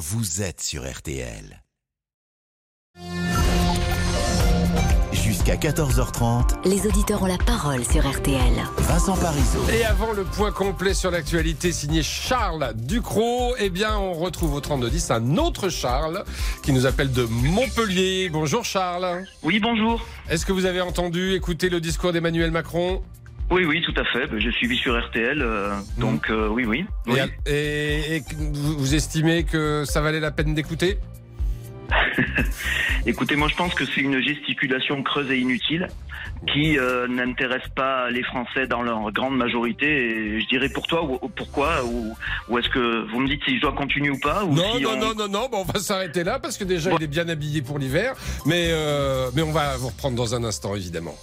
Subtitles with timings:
[0.00, 1.62] vous êtes sur RTL.
[5.12, 8.54] Jusqu'à 14h30, Les auditeurs ont la parole sur RTL.
[8.78, 9.68] Vincent Parisot.
[9.70, 14.60] Et avant le point complet sur l'actualité signé Charles Ducrot, eh bien, on retrouve au
[14.60, 16.24] 3210 un autre Charles
[16.62, 18.30] qui nous appelle de Montpellier.
[18.30, 19.26] Bonjour Charles.
[19.42, 20.06] Oui, bonjour.
[20.30, 23.02] Est-ce que vous avez entendu écouter le discours d'Emmanuel Macron?
[23.50, 24.26] Oui, oui, tout à fait.
[24.28, 26.84] Ben, J'ai suivi sur RTL, euh, donc euh, oui, oui.
[27.06, 27.18] oui.
[27.46, 28.22] et, et- et
[28.52, 30.98] vous, estimez que ça valait la peine d'écouter?
[33.06, 35.88] Écoutez, moi je pense que c'est une gesticulation creuse et inutile
[36.52, 39.86] qui euh, n'intéresse pas les Français dans leur grande majorité.
[40.36, 42.14] Et je dirais pour toi, ou, ou pourquoi Ou,
[42.48, 44.82] ou est-ce que vous me dites si je dois continuer ou pas ou Non, si
[44.82, 47.06] non, on- non, non, non, bon, on va s'arrêter là parce que déjà il est
[47.08, 48.14] bien habillé pour l'hiver,
[48.46, 51.16] mais, euh, mais on va vous reprendre dans un instant évidemment.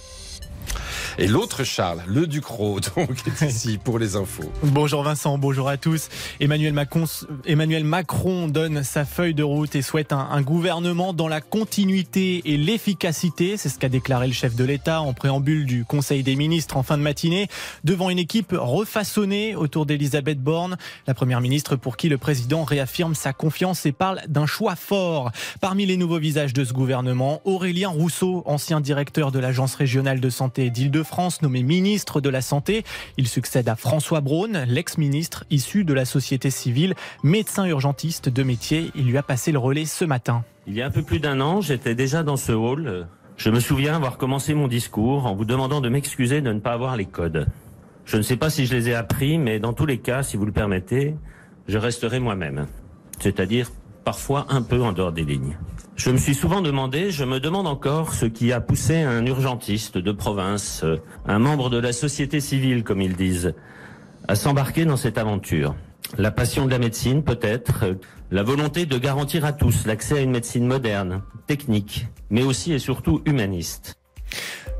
[1.20, 4.52] Et l'autre Charles, le Ducrot, donc, est ici pour les infos.
[4.62, 6.10] Bonjour Vincent, bonjour à tous.
[6.38, 12.42] Emmanuel Macron, donne sa feuille de route et souhaite un, un gouvernement dans la continuité
[12.44, 13.56] et l'efficacité.
[13.56, 16.84] C'est ce qu'a déclaré le chef de l'État en préambule du Conseil des ministres en
[16.84, 17.48] fin de matinée
[17.82, 20.76] devant une équipe refaçonnée autour d'Elisabeth Borne,
[21.08, 25.32] la première ministre pour qui le président réaffirme sa confiance et parle d'un choix fort.
[25.60, 30.30] Parmi les nouveaux visages de ce gouvernement, Aurélien Rousseau, ancien directeur de l'Agence régionale de
[30.30, 31.07] santé d'Île-de-France,
[31.42, 32.84] nommé ministre de la Santé.
[33.16, 38.90] Il succède à François Braun, l'ex-ministre issu de la société civile, médecin urgentiste de métier.
[38.94, 40.44] Il lui a passé le relais ce matin.
[40.66, 43.08] Il y a un peu plus d'un an, j'étais déjà dans ce hall.
[43.36, 46.72] Je me souviens avoir commencé mon discours en vous demandant de m'excuser de ne pas
[46.72, 47.46] avoir les codes.
[48.04, 50.36] Je ne sais pas si je les ai appris, mais dans tous les cas, si
[50.36, 51.14] vous le permettez,
[51.68, 52.66] je resterai moi-même.
[53.20, 53.70] C'est-à-dire
[54.04, 55.56] parfois un peu en dehors des lignes.
[55.98, 59.98] Je me suis souvent demandé, je me demande encore ce qui a poussé un urgentiste
[59.98, 63.52] de province, euh, un membre de la société civile comme ils disent,
[64.28, 65.74] à s'embarquer dans cette aventure.
[66.16, 67.94] La passion de la médecine peut-être, euh,
[68.30, 72.78] la volonté de garantir à tous l'accès à une médecine moderne, technique, mais aussi et
[72.78, 73.98] surtout humaniste.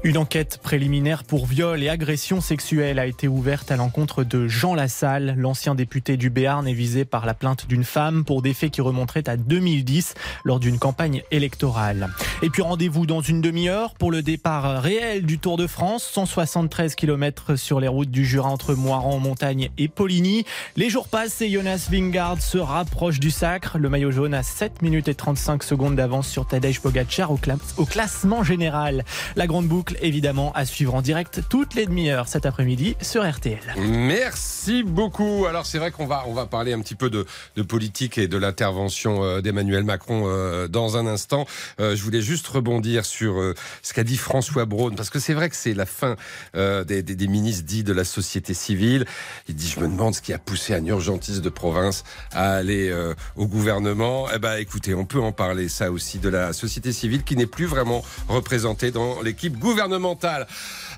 [0.04, 4.76] Une enquête préliminaire pour viol et agression sexuelle a été ouverte à l'encontre de Jean
[4.76, 5.34] Lassalle.
[5.36, 8.80] L'ancien député du Béarn est visé par la plainte d'une femme pour des faits qui
[8.80, 10.14] remonteraient à 2010
[10.44, 12.10] lors d'une campagne électorale.
[12.42, 16.08] Et puis rendez-vous dans une demi-heure pour le départ réel du Tour de France.
[16.12, 20.44] 173 km sur les routes du Jura entre Moiran, Montagne et Poligny.
[20.76, 23.78] Les jours passent et Jonas Vingard se rapproche du sacre.
[23.78, 27.40] Le maillot jaune a 7 minutes et 35 secondes d'avance sur Tadej Pogacar au,
[27.78, 29.04] au classement général.
[29.34, 33.58] La grande boucle, évidemment, à suivre en direct toutes les demi-heures cet après-midi sur RTL.
[33.76, 35.46] Merci beaucoup.
[35.48, 37.26] Alors c'est vrai qu'on va on va parler un petit peu de,
[37.62, 41.46] politique et de l'intervention euh, d'Emmanuel Macron euh, dans un instant.
[41.80, 45.48] Euh, je voulais juste rebondir sur ce qu'a dit François Braun parce que c'est vrai
[45.48, 46.16] que c'est la fin
[46.54, 49.06] des, des, des ministres dits de la société civile.
[49.48, 52.92] Il dit je me demande ce qui a poussé un urgentiste de province à aller
[53.36, 54.26] au gouvernement.
[54.34, 57.46] Eh ben écoutez, on peut en parler ça aussi de la société civile qui n'est
[57.46, 60.46] plus vraiment représentée dans l'équipe gouvernementale gouvernementale.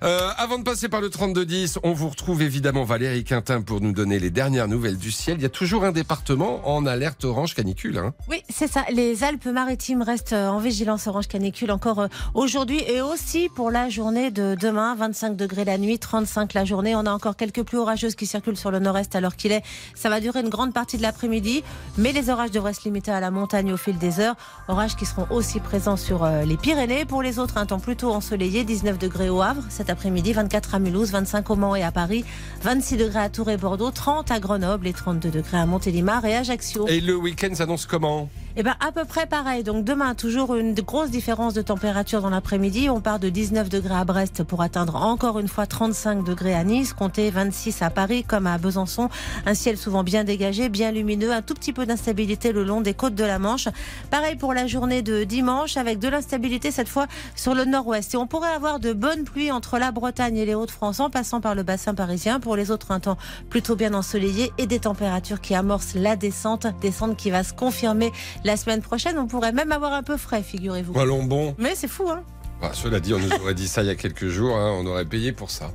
[0.02, 3.92] Euh, avant de passer par le 3210, on vous retrouve évidemment Valérie Quintin pour nous
[3.92, 5.36] donner les dernières nouvelles du ciel.
[5.38, 7.98] Il y a toujours un département en alerte orange canicule.
[7.98, 8.14] Hein.
[8.30, 8.84] Oui, c'est ça.
[8.90, 13.90] Les Alpes-Maritimes restent euh, en vigilance orange canicule encore euh, aujourd'hui et aussi pour la
[13.90, 14.94] journée de demain.
[14.94, 16.96] 25 degrés la nuit, 35 la journée.
[16.96, 19.62] On a encore quelques pluies orageuses qui circulent sur le nord-est l'heure qu'il est.
[19.94, 21.62] Ça va durer une grande partie de l'après-midi,
[21.98, 24.36] mais les orages devraient se limiter à la montagne au fil des heures.
[24.68, 27.04] Orages qui seront aussi présents sur euh, les Pyrénées.
[27.04, 28.64] Pour les autres, un temps plutôt ensoleillé.
[28.64, 32.24] 19 degrés au Havre après-midi, 24 à Mulhouse, 25 au Mans et à Paris,
[32.62, 36.36] 26 degrés à Tours et Bordeaux, 30 à Grenoble et 32 degrés à Montélimar et
[36.36, 36.86] Ajaccio.
[36.88, 38.28] Et le week-end s'annonce comment?
[38.60, 39.64] Eh ben à peu près pareil.
[39.64, 42.90] Donc demain, toujours une grosse différence de température dans l'après-midi.
[42.90, 46.62] On part de 19 degrés à Brest pour atteindre encore une fois 35 degrés à
[46.62, 49.08] Nice, compter 26 à Paris comme à Besançon.
[49.46, 52.92] Un ciel souvent bien dégagé, bien lumineux, un tout petit peu d'instabilité le long des
[52.92, 53.66] côtes de la Manche.
[54.10, 57.06] Pareil pour la journée de dimanche avec de l'instabilité cette fois
[57.36, 58.12] sur le nord-ouest.
[58.12, 61.40] Et on pourrait avoir de bonnes pluies entre la Bretagne et les Hauts-de-France en passant
[61.40, 62.40] par le bassin parisien.
[62.40, 63.16] Pour les autres, un temps
[63.48, 68.12] plutôt bien ensoleillé et des températures qui amorcent la descente, descente qui va se confirmer
[68.44, 69.18] la semaine prochaine.
[69.18, 70.98] On pourrait même avoir un peu frais, figurez-vous.
[70.98, 71.54] Allons bon?
[71.58, 72.22] Mais c'est fou, hein
[72.62, 74.56] Ah, cela dit, on nous aurait dit ça il y a quelques jours.
[74.56, 75.70] hein, on aurait payé pour ça.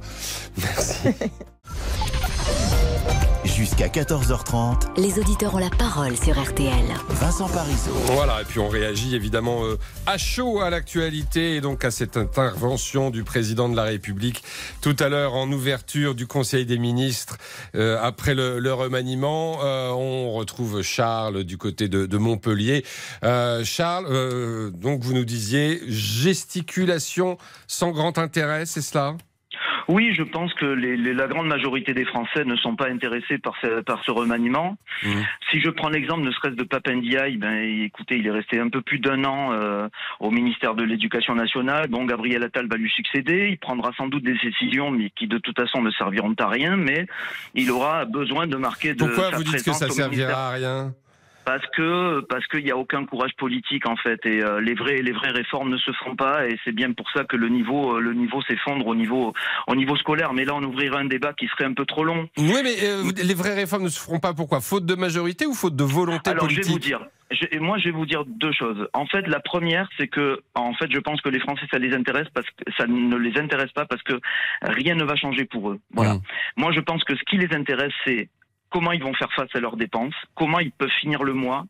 [0.58, 1.10] Merci.
[3.56, 6.84] Jusqu'à 14h30, Les auditeurs ont la parole sur RTL.
[7.08, 7.94] Vincent Parisot.
[8.08, 12.18] Voilà, et puis on réagit évidemment euh, à chaud à l'actualité et donc à cette
[12.18, 14.44] intervention du président de la République
[14.82, 17.38] tout à l'heure en ouverture du Conseil des ministres
[17.76, 19.60] euh, après le, le remaniement.
[19.64, 22.84] Euh, on retrouve Charles du côté de, de Montpellier.
[23.24, 27.38] Euh, Charles, euh, donc vous nous disiez gesticulation
[27.68, 29.16] sans grand intérêt, c'est cela?
[29.88, 33.38] Oui, je pense que les, les- la grande majorité des Français ne sont pas intéressés
[33.38, 34.78] par ce, par ce remaniement.
[35.04, 35.24] Mhm.
[35.52, 37.54] Si je prends l'exemple ne serait-ce de Papendiaï, ben
[37.84, 39.88] écoutez, il est resté un peu plus d'un an euh,
[40.20, 41.88] au ministère de l'Éducation nationale.
[41.88, 43.50] Bon, Gabriel Attal va lui succéder.
[43.52, 46.76] Il prendra sans doute des décisions, mais qui de toute façon ne serviront à rien.
[46.78, 47.06] Mais
[47.54, 50.94] il aura besoin de marquer de Pourquoi sa vous dites que ça servira à rien?
[51.46, 55.02] Parce que parce qu'il n'y a aucun courage politique en fait et euh, les vraies
[55.02, 57.96] les vraies réformes ne se font pas et c'est bien pour ça que le niveau
[57.96, 59.34] euh, le niveau s'effondre au niveau
[59.68, 60.34] au niveau scolaire.
[60.34, 62.28] Mais là on ouvrirait un débat qui serait un peu trop long.
[62.38, 64.60] Oui, mais euh, les vraies réformes ne se feront pas pourquoi?
[64.62, 67.00] Faute de majorité ou faute de volonté Alors je vais vous dire.
[67.32, 68.88] je- et moi, je vais vous dire deux choses.
[68.94, 71.94] En fait, la première, c'est que, en fait, je pense que les Français, ça les
[71.94, 74.14] intéresse parce que ça ne les intéresse pas parce que
[74.62, 75.80] rien ne va changer pour eux.
[75.94, 76.16] Voilà.
[76.16, 76.22] Mmh.
[76.58, 78.30] Moi, je pense que ce qui les intéresse, c'est
[78.76, 81.66] comment ils vont faire face à leurs dépenses, comment ils peuvent finir le mois,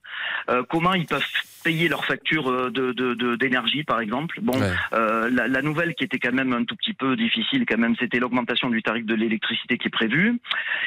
[0.49, 1.23] euh, comment ils peuvent
[1.65, 4.39] payer leurs factures euh, de- d'énergie, par exemple.
[4.41, 4.69] Bon, Ouais.
[4.93, 7.95] euh, la, la nouvelle qui était quand même un tout petit peu difficile, quand même,
[7.99, 10.39] c'était l'augmentation du tarif de l'électricité qui est prévue.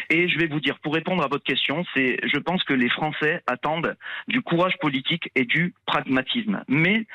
[0.09, 2.89] Et je vais vous dire, pour répondre à votre question, c'est, je pense que les
[2.89, 3.97] Français attendent
[4.29, 6.63] du courage politique et du pragmatisme.
[6.69, 7.07] Mais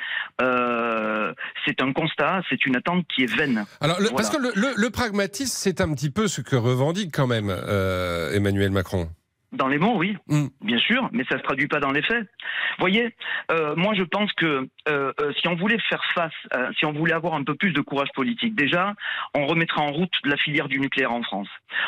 [0.42, 1.34] euh,
[1.66, 3.64] c'est un constat, c'est une attente qui est vaine.
[3.80, 4.18] Alors, le- Voilà.
[4.18, 7.50] parce que le, le- le pragmatisme, c'est un petit peu ce que revendique quand même
[7.50, 9.10] euh, Emmanuel Macron.
[9.54, 10.48] Dans les mots, oui, Mm.
[10.62, 12.26] bien sûr, mais ça se traduit pas dans les faits.
[12.80, 13.16] Voyez,
[13.52, 16.34] euh, moi je pense que euh, euh, si on voulait faire face,
[16.80, 18.94] si on voulait avoir un peu plus de courage politique, déjà,
[19.36, 21.48] on remettrait en route la filière du nucléaire en France.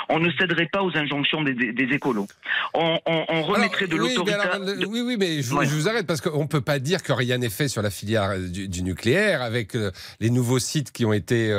[0.09, 2.27] On ne céderait pas aux injonctions des, des- des écolos.
[2.73, 4.37] On, on- on remettrait Alors, de oui, l'autorité.
[4.81, 5.65] le- oui, oui, mais je, Ouais.
[5.65, 7.89] je vous arrête parce qu'on ne peut pas dire que rien n'est fait sur la
[7.89, 9.73] filière du, du nucléaire avec
[10.19, 11.51] les nouveaux sites qui ont été,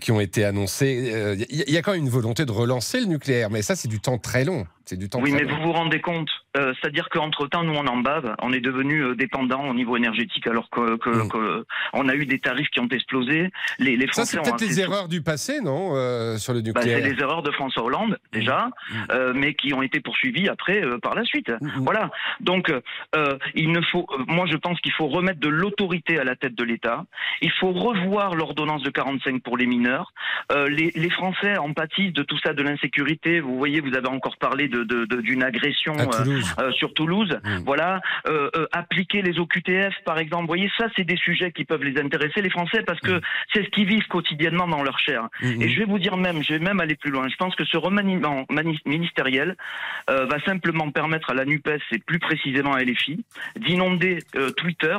[0.00, 1.36] qui ont été annoncés.
[1.50, 3.74] Il y, il y a quand même une volonté de relancer le nucléaire, mais ça,
[3.74, 4.66] c'est du temps très long.
[4.86, 7.86] C'est du temps Oui, mais vous vous rendez compte, euh, c'est-à-dire qu'entre temps, nous on
[7.86, 12.08] en bave, on est devenu euh, dépendant au niveau énergétique, alors que, que- que on
[12.08, 13.50] a eu des tarifs qui ont explosé.
[13.78, 16.60] Les, les Ça, Français c'est ont peut-être les erreurs du passé, non, euh, sur le
[16.62, 18.94] Bah, c'est nucléaire les erreurs de François Hollande déjà, Mm.
[19.12, 21.52] euh, mais qui ont été poursuivies après euh, par la suite.
[21.76, 22.10] Voilà.
[22.40, 24.06] Donc, euh, il ne faut.
[24.18, 27.04] euh, moi, je pense qu'il faut remettre de l'autorité à la tête de l'État.
[27.42, 30.12] Il faut revoir l'ordonnance de 45 pour les mineurs.
[30.52, 33.40] Euh, les, les Français en pâtissent de tout ça, de l'insécurité.
[33.40, 35.92] Vous voyez, vous avez encore parlé de de- de- d'une agression.
[35.94, 36.45] À Toulouse.
[36.58, 37.58] Euh, sur Toulouse, Mm.
[37.64, 40.42] voilà, euh, euh, appliquer les OQTF par exemple.
[40.42, 43.20] Vous voyez, ça c'est des sujets qui peuvent les intéresser les Français parce que
[43.52, 45.28] c'est ce qu'ils vivent quotidiennement dans leur chair.
[45.42, 45.62] Mm, mm.
[45.62, 47.28] Et je vais vous dire même, je vais même aller plus loin.
[47.28, 49.56] Je pense que ce remaniement mani- ministériel
[50.10, 53.24] euh, va simplement permettre à la Nupes et plus précisément à LFI
[53.58, 54.96] d'inonder euh, Twitter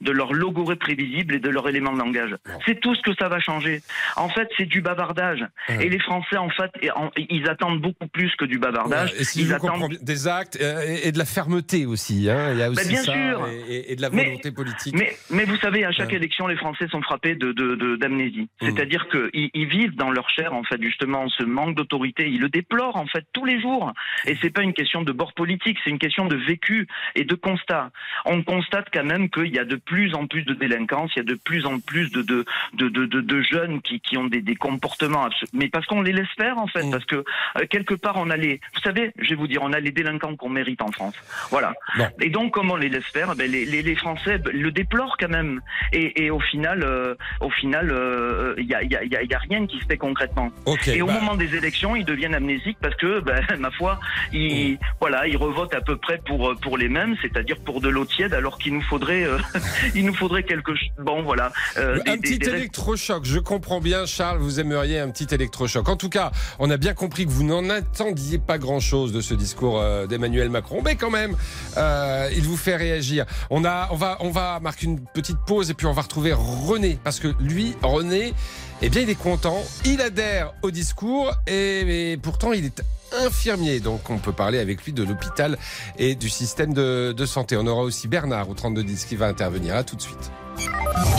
[0.00, 2.34] de leur logo prévisible et de leur élément de langage.
[2.66, 3.80] C'est tout ce que ça va changer.
[4.16, 5.44] En fait, c'est du bavardage.
[5.68, 6.70] Et les Français, en fait,
[7.16, 9.12] ils attendent beaucoup plus que du bavardage.
[9.12, 12.28] Ouais, et si ils attendent des actes euh, et, et de la fermeté aussi.
[12.30, 12.52] Hein.
[12.52, 13.48] Il y a aussi bien ça sûr.
[13.68, 14.94] Et, de la Mais- volonté politique.
[14.96, 16.16] Mais, mais vous savez, à chaque Ouais.
[16.16, 18.48] élection, les Français sont frappés de de- de- d'amnésie.
[18.60, 18.66] Mmh.
[18.66, 22.28] C'est-à-dire qu'ils ils vivent dans leur chair, en fait, justement, ce manque d'autorité.
[22.28, 23.92] Ils le déplorent, en fait, tous les jours.
[24.26, 27.34] Et c'est pas une question de bord politique, c'est une question de vécu et de
[27.34, 27.90] constat.
[28.24, 31.22] On constate quand même qu'il y a de plus en plus de délinquance, il y
[31.22, 32.44] a de plus en plus de de
[32.74, 36.28] de, de, jeunes qui, qui ont des, des comportements abs- mais parce qu'on les laisse
[36.36, 36.90] faire en fait, Mmh.
[36.90, 39.72] parce que euh, quelque part on a les, vous savez, je vais vous dire, on
[39.72, 41.14] a les délinquants qu'on mérite en France.
[41.50, 41.72] Voilà.
[42.20, 45.16] Et donc, comme on les laisse faire, ben, les, les, les Français ben, le déplorent
[45.18, 45.60] quand même.
[45.92, 49.16] Et, et au final, euh, au final, euh, il y, a, il y, a, y
[49.16, 50.50] a- il y a rien qui se fait concrètement.
[50.86, 53.98] Et au bah, moment des élections, ils deviennent amnésiques parce que, ben, ma foi,
[54.32, 58.04] ils, voilà, ils revotent à peu près pour pour les mêmes, c'est-à-dire pour de l'eau
[58.04, 59.38] tiède, alors qu'il nous faudrait, euh,
[59.94, 60.88] il nous faudrait quelque chose.
[60.98, 61.52] Bon, voilà.
[61.76, 65.88] euh, un des- petit des- électrochoc, je comprends bien, Charles, vous aimeriez un petit électrochoc.
[65.88, 69.34] En tout cas, on a bien compris que vous n'en attendiez pas grand-chose de ce
[69.34, 71.36] discours euh, d'Emmanuel Macron, mais quand même,
[71.76, 73.26] euh, il vous fait réagir.
[73.50, 76.32] On, a, on, va, on va marquer une petite pause et puis on va retrouver
[76.32, 78.34] René, parce que lui, René,
[78.82, 83.80] eh bien, il est content, il adhère au discours, et, et pourtant, il est infirmier,
[83.80, 85.58] donc on peut parler avec lui de l'hôpital
[85.98, 87.56] et du système de, de santé.
[87.56, 89.74] On aura aussi Bernard au 3210 qui va intervenir.
[89.74, 90.30] À tout de suite.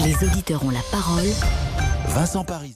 [0.04, 1.28] Les auditeurs ont la parole.
[2.08, 2.76] Vincent Paris.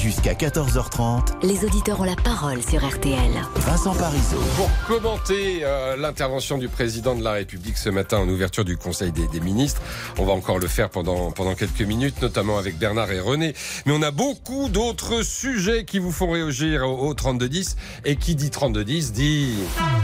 [0.00, 3.32] Jusqu'à 14h30, Les auditeurs ont la parole sur RTL.
[3.56, 4.38] Vincent Parisot.
[4.56, 9.12] Pour commenter euh, l'intervention du président de la République ce matin en ouverture du Conseil
[9.12, 9.82] des, des ministres,
[10.16, 13.54] on va encore le faire pendant, pendant quelques minutes, notamment avec Bernard et René.
[13.84, 17.76] Mais on a beaucoup d'autres sujets qui vous font réagir au, au 3210.
[18.06, 19.58] Et qui dit 3210 dit...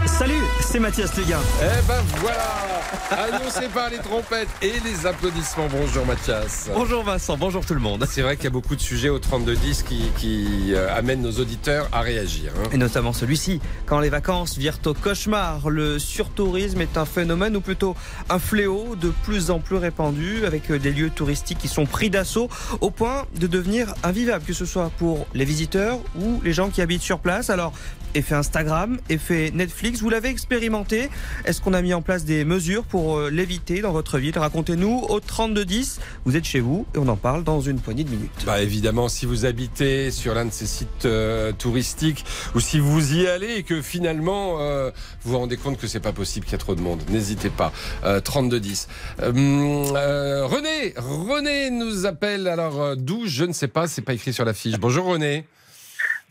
[0.05, 1.41] Salut, c'est Mathias Léguin.
[1.63, 2.67] Eh ben voilà
[3.11, 5.69] Annoncé par les trompettes et les applaudissements.
[5.71, 6.71] Bonjour Mathias.
[6.75, 8.07] Bonjour Vincent, bonjour tout le monde.
[8.09, 11.89] C'est vrai qu'il y a beaucoup de sujets au 3210 qui, euh, amène nos auditeurs
[11.93, 12.53] à réagir.
[12.57, 12.69] hein.
[12.73, 13.61] Et notamment celui-ci.
[13.87, 17.95] Quand les vacances virent au cauchemar, le surtourisme est un phénomène ou plutôt
[18.29, 22.49] un fléau de plus en plus répandu avec des lieux touristiques qui sont pris d'assaut
[22.81, 26.83] au point de devenir invivables, que ce soit pour les visiteurs ou les gens qui
[26.83, 27.51] habitent sur place.
[27.51, 27.73] Alors,
[28.15, 31.11] effet Instagram, effet Netflix, vous l'avez expérimenté
[31.45, 34.39] Est-ce qu'on a mis en place des mesures pour euh, l'éviter dans votre ville?
[34.39, 36.01] Racontez-nous au 3210.
[36.25, 38.45] Vous êtes chez vous et on en parle dans une poignée de minutes.
[38.45, 43.15] Bah évidemment, si vous habitez sur l'un de ces sites euh, touristiques ou si vous
[43.15, 44.91] y allez et que finalement euh,
[45.23, 47.51] vous vous rendez compte que c'est pas possible qu'il y a trop de monde, n'hésitez
[47.51, 47.73] pas.
[48.05, 48.89] Euh, 3210.
[49.21, 49.33] Euh,
[49.95, 52.49] euh, René, René nous appelle.
[52.49, 53.27] Alors euh, d'où?
[53.27, 54.79] Je ne sais pas, c'est pas écrit sur la fiche.
[54.79, 55.47] Bonjour René.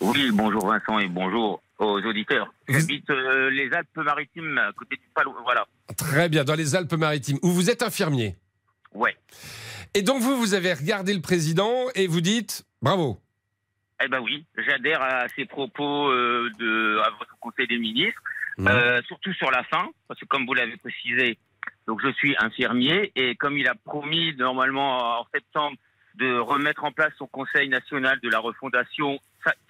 [0.02, 2.54] Oui, bonjour Vincent et bonjour aux auditeurs.
[2.68, 5.36] J'habite euh, les Alpes-Maritimes, à côté du Palo.
[5.44, 5.66] Voilà.
[5.98, 8.36] Très bien, dans les Alpes-Maritimes, où vous êtes infirmier.
[8.94, 9.16] Ouais.
[9.94, 13.20] Et donc vous, vous avez regardé le président et vous dites bravo.
[14.04, 18.22] Eh ben oui, j'adhère à ces propos euh, de à votre Conseil des ministres,
[18.58, 18.68] Mhm.
[18.70, 21.38] euh, surtout sur la fin, parce que comme vous l'avez précisé,
[21.88, 25.76] donc je suis infirmier et comme il a promis normalement en septembre
[26.16, 29.20] de remettre en place son Conseil national de la refondation,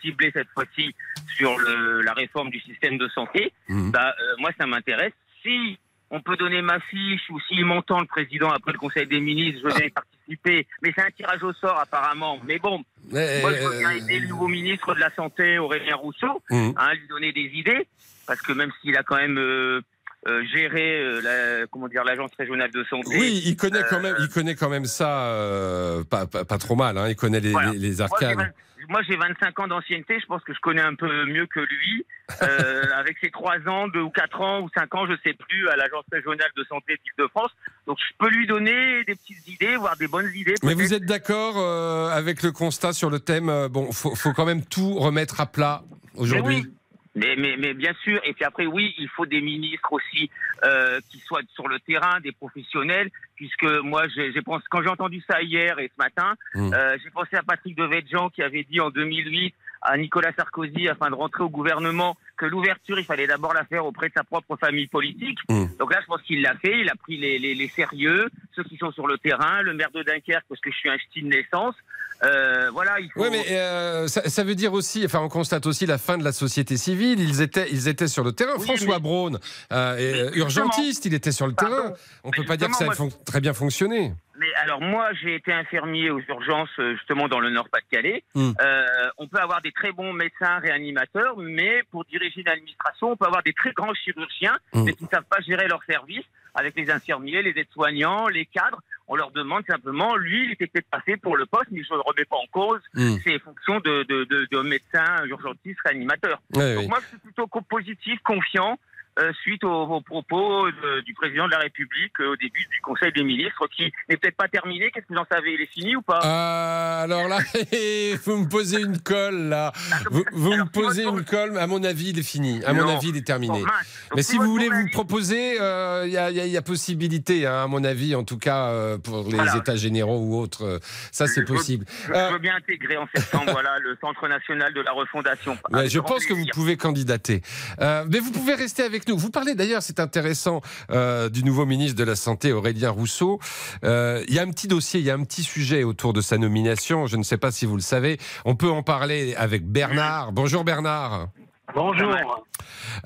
[0.01, 0.93] ciblé cette fois-ci
[1.35, 3.91] sur le- la réforme du système de santé, Mhm.
[3.91, 5.13] bah, euh, moi ça m'intéresse.
[5.43, 5.77] Si
[6.11, 9.61] on peut donner ma fiche ou s'il m'entend le président après le Conseil des ministres,
[9.69, 10.67] je vais y participer.
[10.81, 12.39] Mais c'est un tirage au sort apparemment.
[12.45, 15.95] Mais bon, moi, je veux bien euh, aider le nouveau ministre de la Santé, Aurélien
[15.95, 16.73] Rousseau, Mhm.
[16.77, 17.87] hein, lui donner des idées,
[18.27, 19.81] parce que même s'il a quand même euh,
[20.27, 21.21] euh, géré euh,
[21.61, 23.15] la, comment dire l'agence régionale de santé.
[23.19, 26.75] Oui, il connaît quand Euh, même, il connaît quand même ça, pas, pas, pas trop
[26.75, 26.97] mal.
[26.97, 27.73] Hein, il connaît les, Voilà.
[27.73, 28.51] les- arcanes.
[28.89, 30.19] Moi, j'ai 25 ans d'ancienneté.
[30.19, 32.05] Je pense que je connais un peu mieux que lui.
[32.41, 35.69] Euh, avec ses 3 ans, 2 ou 4 ans ou 5 ans, je sais plus,
[35.69, 37.51] à l'Agence régionale de santé d'Île-de-France.
[37.87, 40.55] Donc, je peux lui donner des petites idées, voire des bonnes idées.
[40.63, 44.33] Mais vous êtes d'accord euh, avec le constat sur le thème euh, Bon, faut, faut
[44.33, 45.83] quand même tout remettre à plat
[46.15, 46.63] aujourd'hui.
[46.65, 46.73] Oui.
[47.15, 50.29] Mais, mais, mais bien sûr, et puis après, oui, il faut des ministres aussi
[50.65, 55.21] euh, qui soient sur le terrain, des professionnels, puisque moi, j'ai pensé, quand j'ai entendu
[55.27, 56.73] ça hier et ce matin, Mm.
[56.73, 61.09] euh, j'ai pensé à Patrick Devedjian qui avait dit en 2008 à Nicolas Sarkozy, afin
[61.09, 64.55] de rentrer au gouvernement, que l'ouverture, il fallait d'abord la faire auprès de sa propre
[64.57, 65.37] famille politique.
[65.49, 65.65] Mm.
[65.77, 68.63] Donc là, je pense qu'il l'a fait, il a pris les, les, les sérieux, ceux
[68.63, 71.21] qui sont sur le terrain, le maire de Dunkerque, parce que je suis un ch'ti
[71.21, 71.75] de naissance.
[72.23, 73.21] Euh, voilà, il faut...
[73.23, 76.23] Oui, mais euh, ça, ça veut dire aussi, enfin, on constate aussi la fin de
[76.23, 77.19] la société civile.
[77.19, 78.53] Ils étaient, ils étaient sur le terrain.
[78.57, 79.39] Oui, François mais- Braun,
[79.71, 81.75] euh, urgentiste, il était sur le Pardon.
[81.75, 81.93] terrain.
[82.23, 84.13] On peut Mais pas dire que ça a très bien fonctionné.
[84.37, 88.23] Mais alors moi, j'ai été infirmier aux urgences justement dans le Nord-Pas-de-Calais.
[88.33, 88.51] Mm.
[88.59, 88.85] Euh,
[89.17, 93.25] on peut avoir des très bons médecins réanimateurs, mais pour diriger une administration, on peut
[93.27, 94.83] avoir des très grands chirurgiens, Mm.
[94.83, 98.81] mais qui ne savent pas gérer leur service avec les infirmiers, les aides-soignants, les cadres.
[99.07, 101.99] On leur demande simplement, lui, il était peut-être passé pour le poste, mais je ne
[101.99, 103.17] remets pas en cause Mm.
[103.23, 106.41] ses fonctions de, de, de, de médecin, urgentiste, réanimateur.
[106.55, 106.87] Ouais, Donc oui.
[106.89, 108.79] moi, je suis plutôt positif, confiant,
[109.19, 112.81] euh, suite aux, aux propos de- du président de la République euh, au début du
[112.81, 114.91] Conseil des ministres, qui n'est peut-être pas terminé.
[114.91, 115.53] Qu'est-ce que vous en savez?
[115.53, 116.19] Il est fini ou pas?
[116.23, 117.37] Euh, alors là,
[118.25, 119.71] vous me posez une colle là.
[120.11, 121.57] Vous, vous me Alors, posez une colle.
[121.57, 122.63] À mon avis, il est fini.
[122.65, 123.59] À mon avis, il est terminé.
[123.59, 123.99] Bon, mince.
[124.09, 127.45] Donc, Mais si vous voulez vous journaliste- proposer, euh, il y, a, y y possibilité,
[127.47, 129.55] hein, à mon avis, en tout cas pour les.
[129.55, 130.79] États généraux ou autres.
[131.11, 131.85] ça, c'est Je possible.
[132.07, 135.57] Je Euh, veux bien intégrer en septembre voilà, le Centre national de la refondation.
[135.71, 137.41] Ouais, je pense que vous pouvez candidater.
[137.79, 139.17] Mais vous pouvez rester avec nous.
[139.17, 143.39] Vous parlez d'ailleurs, c'est intéressant, euh, du nouveau ministre de la Santé, Aurélien Rousseau.
[143.83, 146.21] Euh, Il y a un petit dossier, il y a un petit sujet autour de
[146.21, 147.07] sa nomination.
[147.07, 148.17] Je ne sais pas si vous le savez.
[148.45, 150.31] On peut en parler avec Bernard.
[150.31, 151.29] Bonjour Bernard.
[151.73, 152.13] Bonjour.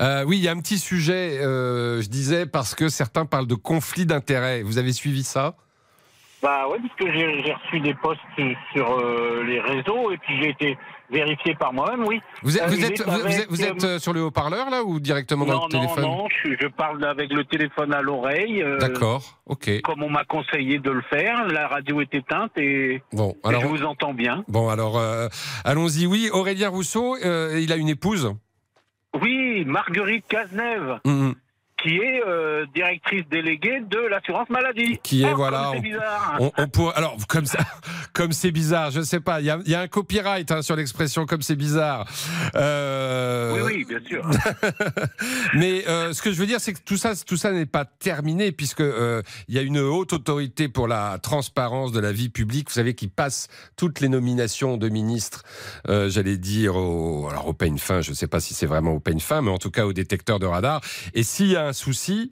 [0.02, 3.48] Euh, oui, il y a un petit sujet, euh, je disais, parce que certains parlent
[3.48, 4.62] de conflit d'intérêts.
[4.64, 5.56] Vous avez suivi ça?
[6.42, 8.22] Bah oui, parce que j'ai j'ai reçu des posts
[8.74, 10.78] sur euh, les réseaux et puis j'ai été
[11.12, 12.22] vérifié par moi-même, oui.
[12.44, 14.22] Vous êtes, vous il êtes, est vous, vous avec, êtes, vous êtes, euh, sur le
[14.22, 17.44] haut-parleur là ou directement dans non, le non, téléphone non, je, je parle avec le
[17.46, 18.62] téléphone à l'oreille.
[18.64, 19.82] euh, D'accord, ok.
[19.82, 23.66] Comme on m'a conseillé de le faire, la radio est éteinte et, Bon, et je
[23.68, 24.44] vous entends bien.
[24.48, 25.28] Bon, alors, euh,
[25.66, 26.06] allons-y.
[26.06, 28.34] Oui, Aurélien Rousseau, euh, il a une épouse.
[29.22, 31.34] Oui, Marguerite Cazeneuve, Mhm.
[31.82, 35.00] Qui est euh, directrice déléguée de l'assurance maladie.
[35.04, 36.38] Qui est, Oh, voilà, comme C'est on- bizarre.
[36.40, 37.60] On, on pourrait- alors, comme ça,
[38.14, 39.40] comme c'est bizarre, je sais pas.
[39.40, 42.06] Il y a, il y a un copyright hein, sur l'expression comme c'est bizarre.
[42.56, 44.30] Euh, Oui, oui, bien sûr.
[45.54, 47.86] Mais euh, ce que je veux dire, c'est que tout ça, tout ça n'est pas
[47.86, 52.30] terminé puisque euh, il y a une haute autorité pour la transparence de la vie
[52.30, 52.70] publique.
[52.70, 55.44] Vous savez qui passe toutes les nominations de ministres.
[55.88, 58.02] J'allais dire au, alors au peigne fin.
[58.02, 59.94] Je ne sais pas si c'est vraiment au peigne fin, mais en tout cas au
[59.94, 60.82] détecteur de radar.
[61.14, 62.32] Et s'il y a un souci.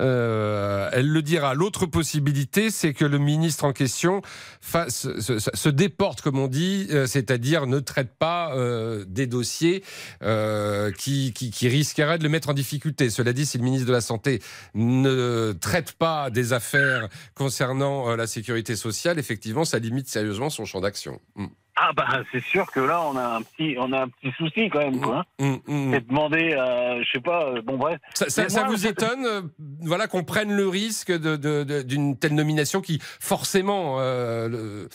[0.00, 1.54] Euh, elle le dira.
[1.54, 4.22] L'autre possibilité, c'est que le ministre en question
[4.60, 9.84] se, déporte, comme on dit, euh, c'est-à-dire ne traite pas euh, des dossiers
[10.98, 13.10] qui, risqueraient de le mettre en difficulté.
[13.10, 14.40] Cela dit, si le ministre de la Santé
[14.74, 20.80] ne traite pas des affaires concernant la sécurité sociale, effectivement, ça limite sérieusement son champ
[20.80, 21.20] d'action.
[21.36, 21.46] Mm.
[21.76, 24.68] Ah bah c'est sûr que là on a un petit on a un petit souci
[24.70, 25.24] quand même quoi.
[25.40, 25.56] hein.
[25.66, 25.92] Mm, mm.
[25.92, 27.98] C'est demander à je sais pas euh, bon bref.
[28.14, 29.42] Ça, ça- vous étonne, euh,
[29.82, 34.88] voilà, qu'on prenne le risque de- de- de- d'une telle nomination qui, forcément, euh, le-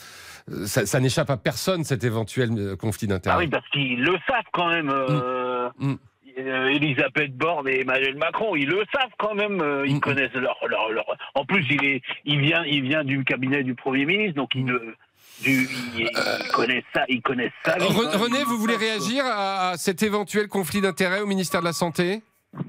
[0.66, 3.36] ça, ça n'échappe à personne cet éventuel euh, conflit d'intérêts?
[3.36, 4.88] Ah oui parce qu'ils le savent quand même.
[4.90, 5.94] Euh, Mm.
[6.38, 9.60] euh, Elisabeth Borne et Emmanuel Macron, ils le savent quand même.
[9.60, 13.22] euh, ils connaissent leur, leur, leur- En plus, il est, il vient, il vient du
[13.24, 14.94] cabinet du Premier ministre, donc il, ne-
[15.42, 16.10] du, il,
[17.08, 17.76] il connaît ça.
[17.78, 22.22] Euh, René, vous voulez réagir à, cet éventuel conflit d'intérêts au ministère de la Santé?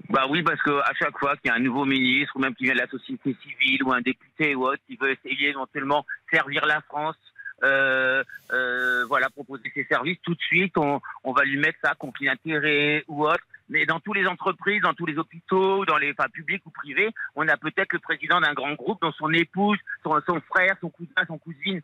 [0.10, 2.54] Bah oui, parce que à chaque fois qu'il y a un nouveau ministre, ou même
[2.54, 6.06] qui vient de la société civile, ou un député ou autre, qui veut essayer éventuellement
[6.32, 7.16] servir la France,
[7.64, 8.24] euh,
[8.54, 12.28] euh, voilà, proposer ses services, tout de suite, on, on va lui mettre ça, conflit
[12.28, 13.44] d'intérêt ou autre.
[13.70, 17.10] Mais dans toutes les entreprises, dans tous les hôpitaux, dans les enfin, publics ou privés,
[17.36, 20.90] on a peut-être le président d'un grand groupe dont son épouse, son, son frère, son
[20.90, 21.82] cousin, son cousine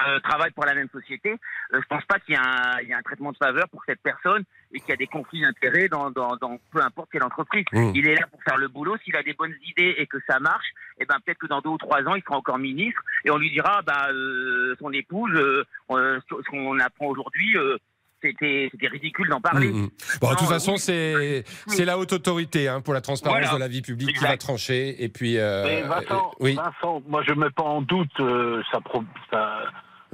[0.00, 1.30] euh, travaillent pour la même société.
[1.72, 4.44] Euh, je pense pas qu'il y, y a un traitement de faveur pour cette personne
[4.72, 7.64] et qu'il y a des conflits d'intérêts dans, dans, dans peu importe quelle entreprise.
[7.72, 7.92] Mmh.
[7.94, 8.96] Il est là pour faire le boulot.
[9.04, 10.66] S'il a des bonnes idées et que ça marche,
[10.98, 13.36] eh ben peut-être que dans deux ou trois ans, il sera encore ministre et on
[13.38, 17.56] lui dira, bah euh, son épouse, euh, euh, ce qu'on apprend aujourd'hui.
[17.56, 17.78] euh,
[18.26, 19.68] c'était ridicule d'en parler.
[19.68, 19.90] Mm, mm.
[20.22, 23.54] Bon, de toute façon, c'est c'est la haute autorité hein, pour la transparence Voilà.
[23.54, 25.04] de la vie publique qui va trancher.
[25.04, 28.80] Et puis, euh, Vincent, euh, oui, Vincent, moi je mets pas en doute euh, sa,
[28.80, 29.64] pro- sa,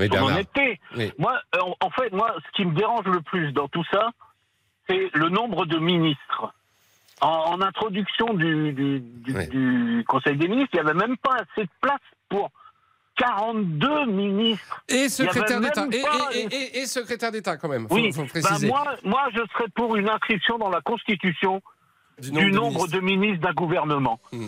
[0.01, 0.33] oui, son Bernard.
[0.35, 0.81] honnêteté.
[0.97, 1.13] Oui.
[1.19, 4.11] Moi, euh, en, en fait, moi, ce qui me dérange le plus dans tout ça,
[4.89, 6.53] c'est le nombre de ministres.
[7.23, 9.47] En, en introduction du, du, du- Oui.
[9.49, 12.51] du Conseil des ministres, il n'y avait même pas assez de place pour
[13.17, 14.83] 42 ministres.
[14.89, 15.87] Et secrétaire d'État.
[15.93, 16.03] Et,
[16.39, 17.87] et- et- et secrétaire d'État, quand même.
[17.89, 18.69] Faut, Oui, faut préciser.
[18.69, 21.61] moi, moi, je serais pour une inscription dans la Constitution
[22.19, 24.19] du nombre, de de, ministres d'un gouvernement.
[24.33, 24.47] Mm.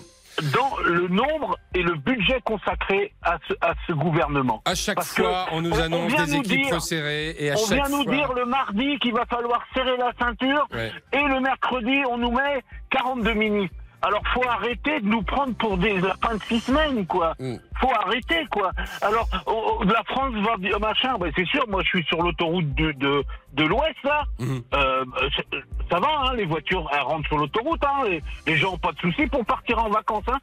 [0.54, 4.62] Dans le nombre et le budget consacré à ce, à ce gouvernement.
[4.64, 7.50] À chaque Parce fois, on nous on- on annonce des nous équipes dire- resserrées et
[7.50, 8.14] à On chaque vient nous fois.
[8.14, 10.90] dire le mardi qu'il va falloir serrer la ceinture Ouais.
[11.12, 13.76] et le mercredi, on nous met 42 ministres.
[14.02, 17.34] Alors, faut arrêter de nous prendre pour des lapins de six semaines, quoi.
[17.38, 17.54] Mm.
[17.80, 18.72] Faut arrêter, quoi.
[19.00, 21.16] Alors, oh, oh, la France va dire machin.
[21.18, 23.22] Ben, c'est sûr, moi, je suis sur l'autoroute de, de,
[23.54, 24.24] de l'Ouest, là.
[24.40, 24.62] Mhm.
[24.74, 25.04] Euh,
[25.36, 25.46] c'est-
[25.90, 28.04] ça va, hein, les voitures, elles rentrent sur l'autoroute, hein.
[28.08, 30.38] Les, les gens ont pas de soucis pour partir en vacances, hein.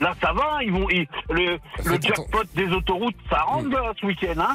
[0.00, 4.06] Là, ça va, ils vont, ils- le, le jackpot des autoroutes, ça rentre là, ce
[4.06, 4.54] week-end, hein.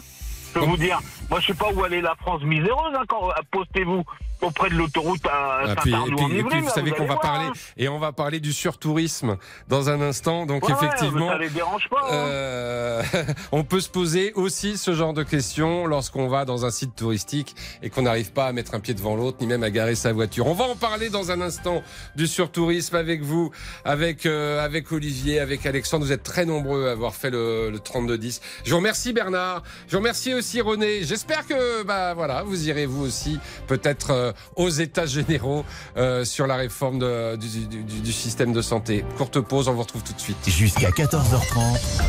[0.53, 3.29] Je peux vous dire, moi je sais pas où aller la France miséreuse hein, quand
[3.29, 4.03] euh, postez-vous
[4.41, 7.19] auprès de l'autoroute à Ah, puis, et puis- et puis, vous savez qu'on va voir,
[7.21, 7.53] parler hein.
[7.77, 10.45] et on va parler du surtourisme dans un instant.
[10.45, 12.01] Donc Ouais, ouais, effectivement, mais ça les dérange pas.
[12.09, 12.13] hein.
[12.15, 13.03] euh,
[13.51, 17.55] on peut se poser aussi ce genre de questions lorsqu'on va dans un site touristique
[17.81, 20.13] et qu'on n'arrive pas à mettre un pied devant l'autre ni même à garer sa
[20.13, 20.47] voiture.
[20.47, 21.83] On va en parler dans un instant
[22.15, 23.51] du surtourisme avec vous,
[23.85, 26.05] avec euh, avec Olivier, avec Alexandre.
[26.05, 28.41] Vous êtes très nombreux à avoir fait le, le 32-10.
[28.63, 29.63] Je vous remercie Bernard.
[29.87, 31.03] Je vous remercie aussi René.
[31.03, 35.63] J'espère que bah voilà, vous irez vous aussi peut-être euh, aux États généraux
[35.97, 39.03] euh, sur la réforme de- du, du- système de santé.
[39.17, 40.37] Courte pause, on vous retrouve tout de suite.
[40.47, 42.01] Jusqu'à 14h30.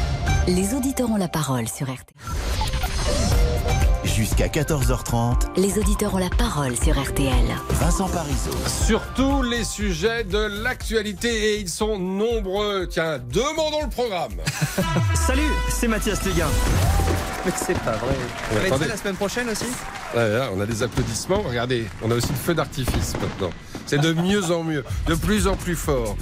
[0.48, 3.41] Les auditeurs ont la parole sur RTL.
[4.14, 5.56] Jusqu'à 14h30.
[5.56, 7.32] Les auditeurs ont la parole sur RTL.
[7.70, 8.50] Vincent Parisot.
[8.86, 12.86] Sur tous les sujets de l'actualité et ils sont nombreux.
[12.90, 14.32] Tiens, demandons le programme.
[15.14, 16.48] Salut, c'est Mathias Léguin.
[17.46, 18.14] Mais c'est pas vrai.
[18.68, 19.64] Ça va être la semaine prochaine aussi
[20.14, 21.40] Ouais, là, on a des applaudissements.
[21.48, 23.50] Regardez, on a aussi le feu d'artifice maintenant.
[23.86, 26.16] C'est de mieux en mieux, de plus en plus fort.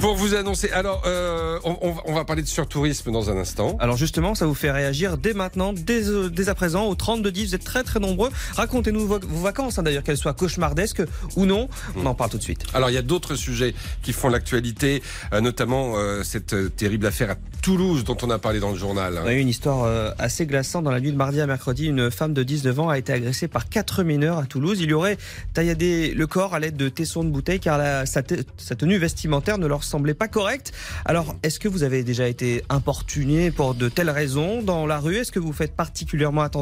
[0.00, 3.76] Pour vous annoncer, alors, euh, on, on va- on parler de surtourisme dans un instant.
[3.80, 7.48] Alors justement, ça vous fait réagir dès maintenant, dès, euh, dès à présent, au 3210.
[7.48, 8.30] Vous êtes très très nombreux.
[8.54, 11.02] Racontez-nous vos, vos vacances, hein, d'ailleurs, qu'elles soient cauchemardesques
[11.36, 11.68] ou non.
[11.96, 12.64] On en parle tout de suite.
[12.74, 17.06] Alors, il y a d'autres sujets qui font l'actualité, euh, notamment euh, cette euh, terrible
[17.06, 19.16] affaire à Toulouse dont on a parlé dans le journal.
[19.18, 19.22] hein.
[19.24, 21.86] On a eu une histoire euh, assez glaçante dans la nuit de mardi à mercredi.
[21.86, 24.78] Une femme de 19 ans a été agressée par quatre mineurs à Toulouse.
[24.80, 25.18] Il y aurait
[25.52, 28.98] tailladé le corps à l'aide de tessons de bouteille car la- sa, te- sa tenue
[28.98, 30.72] vestimentaire ne leur semblait pas correcte.
[31.04, 35.16] Alors, est-ce que vous avez déjà été importuné pour de telles raisons dans la rue?
[35.16, 36.60] Est-ce que vous faites particulièrement attention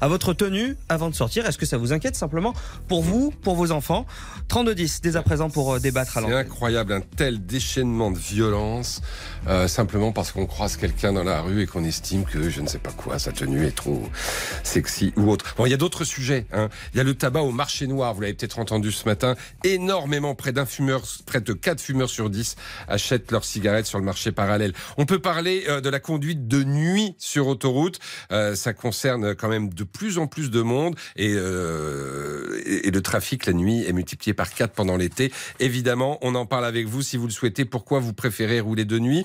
[0.00, 2.54] à votre tenue avant de sortir Est-ce que ça vous inquiète simplement
[2.88, 4.06] pour vous, pour vos enfants?
[4.48, 6.38] 32-10 dès à présent pour euh, débattre à C'est l'antenne.
[6.46, 9.02] incroyable, un tel déchaînement de violence,
[9.46, 12.66] euh, simplement parce qu'on croise quelqu'un dans la rue et qu'on estime que je ne
[12.66, 14.02] sais pas quoi, sa tenue est trop
[14.64, 15.54] sexy ou autre.
[15.56, 16.46] Bon, il y a d'autres sujets.
[16.52, 16.68] Hein.
[16.92, 19.12] Il y a le tabac au marché noir, vous l'avez peut-être entendu ce matin.
[19.12, 19.36] matin.
[19.62, 22.56] Énormément, près d'un fumeur, près de 4 fumeurs sur 10
[22.88, 24.72] achètent leurs cigarettes sur le marché parallèle.
[24.96, 27.98] On peut parler euh, de la conduite de nuit sur autoroute.
[28.32, 33.02] Euh, ça concerne quand même de plus en plus de monde et, euh, et, le
[33.02, 35.32] trafic la nuit est multiplié par 4 pendant l'été.
[35.58, 37.64] Évidemment, on en parle avec vous si vous le souhaitez.
[37.64, 39.24] Pourquoi vous préférez rouler de nuit?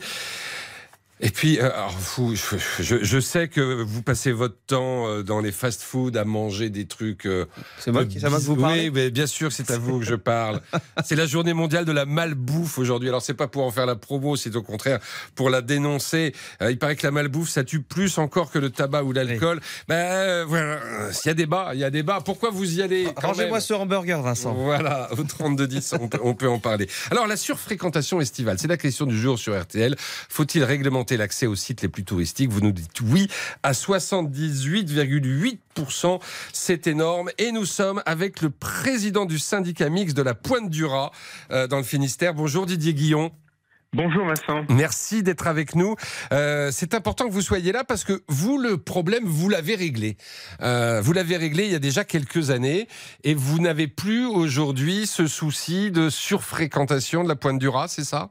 [1.19, 5.39] Et puis, euh, alors, vous, je, je, sais que vous passez votre temps euh, dans
[5.39, 7.25] les fast-foods à manger des trucs.
[7.25, 7.45] euh,
[7.79, 9.99] C'est moi qui, ça va que vous parlez oui, mais bien sûr, c'est à vous
[9.99, 10.61] que je parle.
[11.03, 13.09] c'est la journée mondiale de la malbouffe aujourd'hui.
[13.09, 14.99] Alors, c'est pas pour en faire la promo, c'est au contraire
[15.33, 16.33] pour la dénoncer.
[16.61, 19.59] Il paraît que la malbouffe, ça tue plus encore que le tabac ou l'alcool.
[19.87, 20.79] Ben euh, voilà,
[21.23, 22.19] il y a débat, il y a débat.
[22.23, 24.53] Pourquoi vous y allez Rangez-moi ce hamburger, Vincent.
[24.53, 26.87] voilà, au 32-10, on, peut- on peut en parler.
[27.09, 29.95] Alors, la surfréquentation estivale, c'est la question du jour sur RTL.
[30.29, 33.29] Faut-il réglementer l'accès aux sites les plus touristiques Vous nous dites oui
[33.63, 36.19] à 78,8%.
[36.51, 37.29] C'est énorme.
[37.37, 41.11] Et nous sommes avec le président du syndicat mixte de la Pointe du Raz
[41.51, 42.33] euh, dans le Finistère.
[42.33, 43.31] Bonjour Didier Guillon.
[43.93, 44.65] Bonjour Vincent.
[44.69, 45.95] Merci d'être avec nous.
[46.33, 50.17] Euh, c'est important que vous soyez là parce que vous, le problème, vous l'avez réglé.
[50.61, 52.87] Euh, vous l'avez réglé il y a déjà quelques années
[53.23, 58.03] et vous n'avez plus aujourd'hui ce souci de surfréquentation de la Pointe du Raz, c'est
[58.03, 58.29] ça?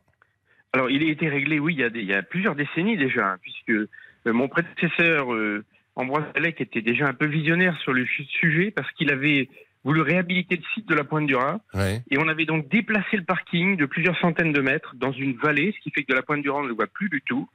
[0.73, 2.97] Alors il a été réglé, oui, il y a, des- il y a plusieurs décennies
[2.97, 3.89] déjà, hein, puisque euh,
[4.27, 8.91] mon prédécesseur euh, Ambroise Allec était déjà un peu visionnaire sur le su- sujet parce
[8.93, 9.49] qu'il avait
[9.85, 12.03] voulu réhabiliter le site de la Pointe du Ouais.
[12.11, 15.73] et on avait donc déplacé le parking de plusieurs centaines de mètres dans une vallée,
[15.77, 17.23] ce qui fait que de la Pointe du Raz on ne le voit plus du
[17.23, 17.49] tout.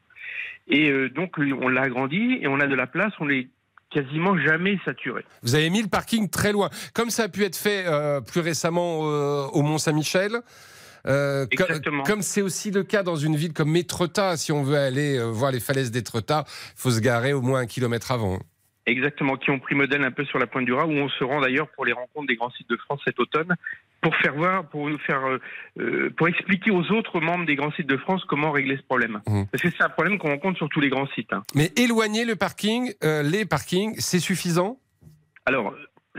[0.67, 3.50] Et euh, donc on l'a agrandi et on a de la place, on est
[3.89, 5.24] quasiment jamais saturé.
[5.43, 8.39] Vous avez mis le parking très loin, comme ça a pu être fait euh, plus
[8.39, 10.38] récemment euh, au Mont Saint-Michel.
[11.07, 12.03] Euh, Exactement.
[12.03, 15.25] comme c'est aussi le cas dans une ville comme Étretat, si on veut aller euh,
[15.25, 18.39] voir les falaises d'Étretat, il faut se garer au moins un kilomètre avant.
[18.87, 21.23] Exactement, qui ont pris modèle un peu sur la Pointe du Raz, où on se
[21.23, 23.53] rend d'ailleurs pour les rencontres des grands sites de France cet automne,
[24.01, 25.21] pour faire voir, pour nous faire,
[25.79, 29.21] euh, pour expliquer aux autres membres des grands sites de France comment régler ce problème.
[29.27, 29.45] Mhm.
[29.51, 31.31] Parce que c'est un problème qu'on rencontre sur tous les grands sites.
[31.31, 31.43] hein.
[31.53, 34.79] Mais éloigner le parking, euh, les parkings, c'est suffisant?
[35.45, 35.75] Alors,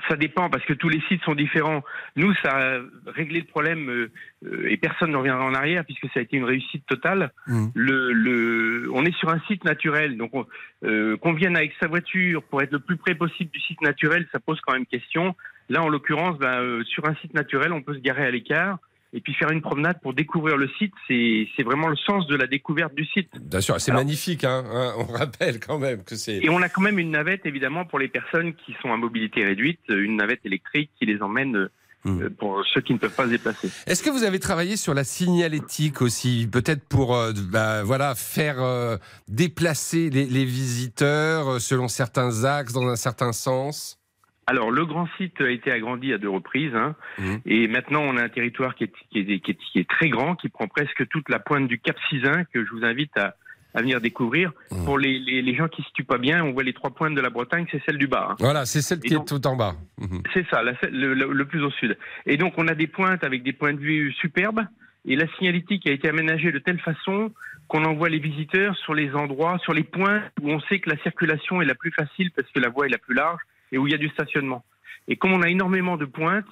[0.09, 1.83] ça dépend parce que tous les sites sont différents.
[2.16, 4.11] Nous, ça a réglé le problème euh,
[4.46, 7.31] euh, et personne ne reviendra en arrière puisque ça a été une réussite totale.
[7.46, 7.70] Mhm.
[7.74, 10.46] Le, le, on est sur un site naturel, donc on-
[10.85, 14.26] euh, qu'on vienne avec sa voiture pour être le plus près possible du site naturel,
[14.33, 15.37] ça pose quand même question.
[15.68, 18.78] Là, en l'occurrence, ben, euh, sur un site naturel, on peut se garer à l'écart
[19.12, 20.92] et puis faire une promenade pour découvrir le site.
[21.09, 23.31] C'est vraiment le sens de la découverte du site.
[23.40, 24.44] Bien sûr, c'est magnifique.
[24.44, 26.38] Hein, hein, on rappelle quand même que c'est.
[26.38, 29.44] Et on a quand même une navette, évidemment, pour les personnes qui sont à mobilité
[29.44, 31.68] réduite, une navette électrique qui les emmène euh,
[32.05, 32.22] Mhm.
[32.22, 33.70] euh, pour ceux qui ne peuvent pas se déplacer.
[33.87, 38.61] Est-ce que vous avez travaillé sur la signalétique aussi, peut-être pour euh, bah, voilà faire
[38.61, 38.96] euh,
[39.29, 43.98] déplacer les, les visiteurs selon certains axes dans un certain sens?
[44.46, 47.40] Alors, le grand site a été agrandi à deux reprises, hein, Mhm.
[47.46, 50.09] et maintenant on a un territoire qui est, qui, est, qui, est, qui est très
[50.09, 53.37] grand, qui prend presque toute la pointe du Cap Sizun, que je vous invite à,
[53.74, 54.52] à venir découvrir.
[54.72, 54.85] Mhm.
[54.85, 56.90] Pour les, les, les gens qui ne se situent pas bien, on voit les trois
[56.90, 58.28] pointes de la Bretagne, c'est celle du bas.
[58.33, 58.37] hein.
[58.40, 59.74] Voilà, c'est celle Et qui donc- est tout en bas.
[60.00, 60.22] Mhm.
[60.35, 61.96] C'est ça, la- le, le- le plus au sud.
[62.26, 64.61] Et donc, on a des pointes avec des points de vue superbes.
[65.05, 67.33] Et la signalétique a été aménagée de telle façon
[67.68, 70.96] qu'on envoie les visiteurs sur les endroits, sur les points où on sait que la
[70.98, 73.40] circulation est la plus facile parce que la voie est la plus large
[73.72, 74.64] et où il y a du stationnement.
[75.08, 76.46] Et comme on a énormément de pointes,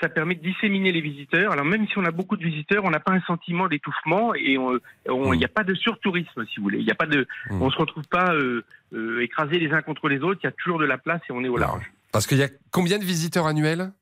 [0.00, 1.52] ça permet de disséminer les visiteurs.
[1.52, 4.56] Alors même si on a beaucoup de visiteurs, on n'a pas un sentiment d'étouffement et
[4.56, 6.78] il n'y a pas de surtourisme, si vous voulez.
[6.78, 7.62] Il n'y a pas de, Mm.
[7.62, 10.40] on se retrouve pas euh, euh, écrasés les uns contre les autres.
[10.42, 11.90] Il y a toujours de la place et on est au large.
[12.12, 13.92] Parce qu'il y a combien de visiteurs annuels?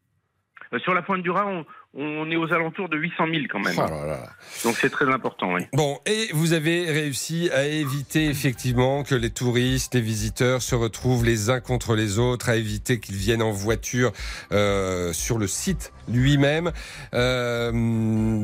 [0.75, 3.61] Euh, Sur la pointe du Raz, on, on est aux alentours de 800 000 quand
[3.61, 3.75] même.
[3.79, 4.21] Oh là là.
[4.65, 5.63] Donc c'est très important, oui.
[5.73, 11.25] Bon, et vous avez réussi à éviter effectivement que les touristes, les visiteurs se retrouvent
[11.25, 14.13] les uns contre les autres, à éviter qu'ils viennent en voiture
[14.53, 16.73] euh, sur le site lui-même.
[17.15, 17.73] Euh,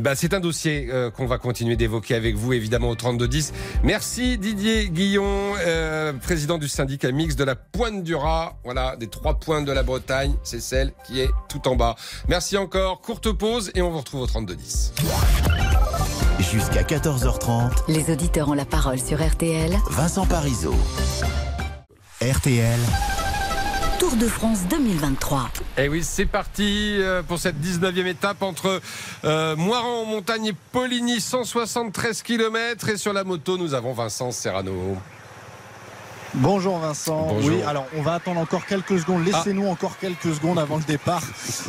[0.01, 3.53] bah, c'est un dossier euh, qu'on va continuer d'évoquer avec vous, évidemment, au 3210.
[3.83, 8.57] Merci Didier Guillon, euh, président du syndicat mixte de la Pointe du Raz.
[8.65, 11.97] Voilà, des trois pointes de la Bretagne, c'est celle qui est tout en bas.
[12.29, 14.93] Merci encore, courte pause et on vous retrouve au 3210.
[16.41, 19.77] Jusqu'à 14h30, Les auditeurs ont la parole sur RTL.
[19.91, 20.75] Vincent Parisot.
[22.21, 22.79] RTL,
[23.99, 25.51] Tour de France 2023.
[25.79, 28.81] Eh oui, c'est parti euh, pour cette 19e étape entre
[29.25, 32.89] euh, Moiran en montagne et Poligny, 173 km.
[32.89, 34.97] Et sur la moto, nous avons Vincent Serrano.
[36.37, 37.27] Bonjour Vincent.
[37.29, 37.51] Bonjour.
[37.59, 39.25] Oui, alors on va attendre encore quelques secondes.
[39.25, 41.23] Laissez-nous encore quelques secondes avant le départ.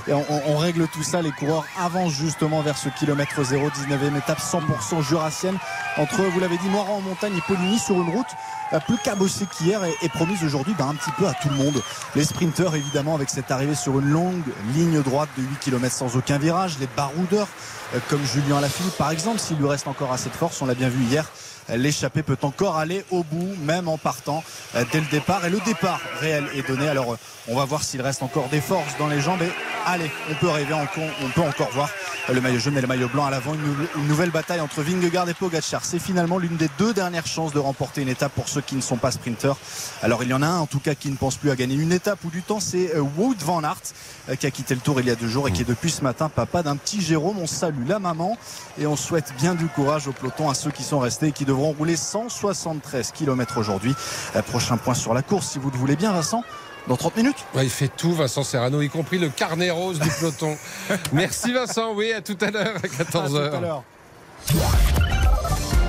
[0.08, 1.22] Et on, on- on règle tout ça.
[1.22, 5.58] Les coureurs avancent justement vers ce kilomètre 0, 19e étape 100% jurassienne.
[5.98, 8.26] Entre, vous l'avez dit, Moiran en montagne et Poligny sur une route
[8.74, 11.56] euh, plus cabossée qu'hier et, et promise aujourd'hui ben, un petit peu à tout le
[11.56, 11.82] monde.
[12.16, 14.42] Les sprinteurs évidemment avec cette arrivée sur une longue
[14.74, 16.78] ligne droite de 8 km sans aucun virage.
[16.80, 17.48] Les baroudeurs
[17.94, 20.74] euh, comme Julien Lafilippe par exemple, s'il lui reste encore assez de force, on l'a
[20.76, 21.30] bien vu hier.
[21.70, 24.44] L'échappée peut encore aller au bout, même en partant
[24.76, 25.46] euh, dès le départ.
[25.46, 26.88] Et le départ réel est donné.
[26.88, 29.42] Alors, euh, on va voir s'il reste encore des forces dans les jambes.
[29.42, 29.50] Et
[29.86, 31.90] allez, on peut rêver, encore- on peut encore voir
[32.32, 33.54] le maillot jaune et le maillot blanc à l'avant.
[33.54, 35.86] Une, nou- une nouvelle bataille entre Vingegaard et Pogacar.
[35.86, 38.82] C'est finalement l'une des deux dernières chances de remporter une étape pour ceux qui ne
[38.82, 39.58] sont pas sprinteurs.
[40.04, 41.76] Alors, il y en a un, en tout cas, qui ne pense plus à gagner
[41.76, 42.60] une étape ou du temps.
[42.60, 45.48] C'est euh, Wout van Aert, qui a quitté le tour il y a deux jours
[45.48, 47.38] et qui est depuis ce matin papa d'un petit Jérôme.
[47.40, 48.38] On salue la maman
[48.80, 51.46] et on souhaite bien du courage au peloton à ceux qui sont restés et qui
[51.46, 53.94] devront rouler 173 km aujourd'hui.
[54.36, 56.44] Euh, Prochain point sur la course, si vous le voulez bien, Vincent.
[56.88, 60.10] Dans 30 minutes Ouais, il fait tout, Vincent Serrano, y compris le carnet rose du
[60.10, 60.56] peloton.
[61.14, 63.46] Merci Vincent, oui, à tout à l'heure, à 14h.
[63.46, 63.84] À tout à l'heure.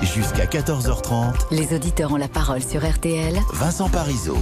[0.01, 3.39] Jusqu'à 14h30, Les auditeurs ont la parole sur RTL.
[3.53, 4.37] Vincent Parisot.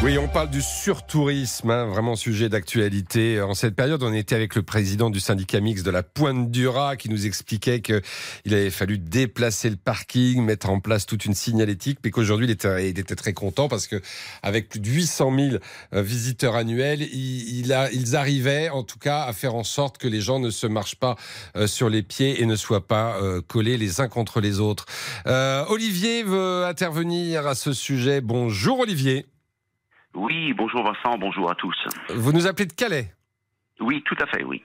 [0.00, 3.42] Oui, on parle du surtourisme, hein, vraiment sujet d'actualité.
[3.42, 6.68] En cette période, on était avec le président du syndicat mixte de la Pointe du
[6.68, 8.00] Raz qui nous expliquait qu'il
[8.46, 13.16] avait fallu déplacer le parking, mettre en place toute une signalétique, mais qu'aujourd'hui, il était,
[13.16, 14.00] très content parce que
[14.44, 15.56] avec plus de 800 000
[15.92, 20.38] euh, visiteurs annuels, ils arrivaient en tout cas à faire en sorte que les gens
[20.38, 21.16] ne se marchent pas
[21.56, 24.86] euh, sur les pieds et ne soient pas euh, collés les uns contre les autres.
[25.26, 28.20] Euh, Olivier veut intervenir à ce sujet.
[28.20, 29.26] Bonjour Olivier.
[30.14, 31.76] Oui, bonjour Vincent, bonjour à tous.
[32.14, 33.12] Vous nous appelez de Calais.
[33.80, 34.62] Oui, tout à fait, oui.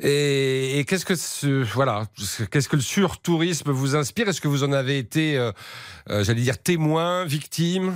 [0.00, 2.02] Et, et qu'est-ce que ce, voilà,
[2.50, 4.28] qu'est-ce que le surtourisme vous inspire?
[4.28, 5.52] Est-ce que vous en avez été, euh,
[6.10, 7.94] euh, j'allais dire, témoin, victime?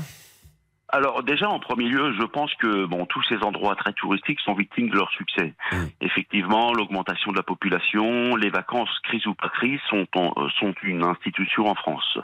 [0.92, 4.54] Alors déjà, en premier lieu, je pense que bon, tous ces endroits très touristiques sont
[4.54, 5.54] victimes de leur succès.
[6.00, 10.74] Effectivement, l'augmentation de la population, les vacances, crise ou pas crise, sont, en- euh, sont
[10.82, 12.18] une institution en France.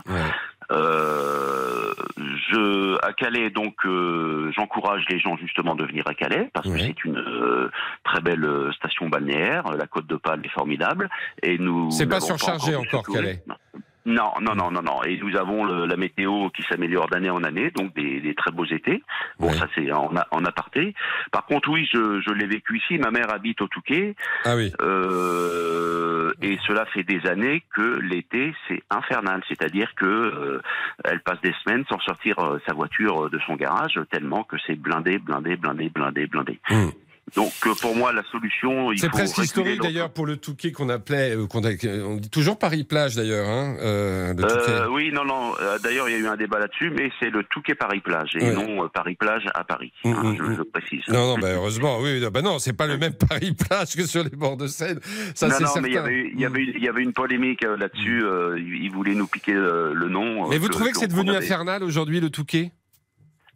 [0.73, 6.69] Euh, je à Calais donc euh, j'encourage les gens justement de venir à Calais parce
[6.69, 7.71] que c'est une euh,
[8.05, 11.09] très belle euh, station balnéaire la côte de Pâle est formidable
[11.43, 13.05] et nous C'est pas surchargé encore.
[13.05, 13.43] Calais?
[13.47, 13.55] Non,
[14.41, 15.03] non, non, non, non.
[15.05, 18.53] Et nous avons le- la météo qui s'améliore d'année en année, donc des, des très
[18.53, 19.03] beaux étés.
[19.39, 20.95] Bon, ça c'est en, en aparté.
[21.33, 22.99] Par contre, oui, je, je l'ai vécu ici.
[22.99, 24.15] Ma mère habite au Touquet.
[24.45, 24.73] Ah oui.
[24.81, 30.61] Euh, et cela fait des années que l'été c'est infernal, c'est-à-dire que euh,
[31.05, 34.77] elle passe des semaines sans sortir euh, sa voiture de son garage tellement que c'est
[34.77, 36.61] blindé, blindé, blindé, blindé, blindé.
[37.35, 39.01] Donc euh, pour moi la solution, il.
[39.01, 41.73] C'est presque historique d'ailleurs pour le Touquet qu'on appelait, euh, qu'on a-
[42.05, 44.45] on dit toujours Paris-Plage d'ailleurs, hein, euh, le.
[44.45, 45.53] Euh, oui, non, non.
[45.61, 48.45] euh, D'ailleurs, il y a eu un débat là-dessus, mais c'est le Touquet Paris-Plage et
[48.45, 48.55] Ouais.
[48.55, 49.93] non euh, Paris-Plage à Paris.
[50.05, 50.57] Mm, hein, mm, je, mm.
[50.59, 51.03] je précise.
[51.09, 54.31] Non, non, bah, heureusement, oui, bah non, c'est pas le même Paris-Plage que sur les
[54.31, 55.01] bords de Seine.
[55.35, 55.81] Ça, non, c'est non, certain.
[55.81, 55.99] mais il y
[56.45, 58.23] avait, il y avait, une polémique euh, là-dessus.
[58.25, 60.49] euh, ils voulaient nous piquer euh, le nom.
[60.49, 62.71] Mais euh, vous trouvez que c'est devenu infernal aujourd'hui le Touquet?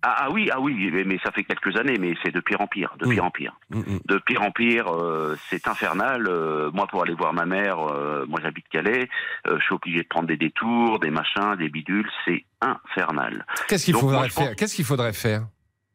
[0.02, 2.60] Ah, ah oui, ah oui, mais, mais ça fait quelques années, mais c'est de pire
[2.60, 3.58] en pire, de pire en pire.
[3.70, 6.26] De pire en pire, euh, c'est infernal.
[6.26, 9.08] Euh, moi, pour aller voir ma mère, euh, moi j'habite Calais,
[9.46, 13.44] euh, je suis obligé de prendre des détours, des machins, des bidules, c'est infernal.
[13.68, 14.56] Qu'est-ce qu'il faudrait faire?
[14.56, 15.42] Qu'est-ce qu'il faudrait faire?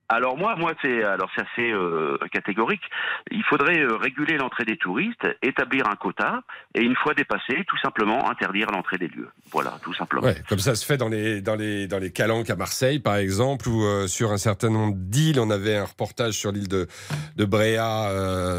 [0.07, 2.83] Alors moi, moi c'est alors c'est assez euh, catégorique.
[3.31, 6.43] Il faudrait euh, réguler l'entrée des touristes, établir un quota
[6.75, 9.29] et une fois dépassé, tout simplement interdire l'entrée des lieux.
[9.51, 10.27] Voilà, tout simplement.
[10.27, 13.15] Ouais, comme ça se fait dans les dans les dans les calanques à Marseille par
[13.15, 15.39] exemple ou euh, sur un certain nombre d'îles.
[15.39, 16.87] On avait un reportage sur l'île de
[17.35, 18.11] de Bréa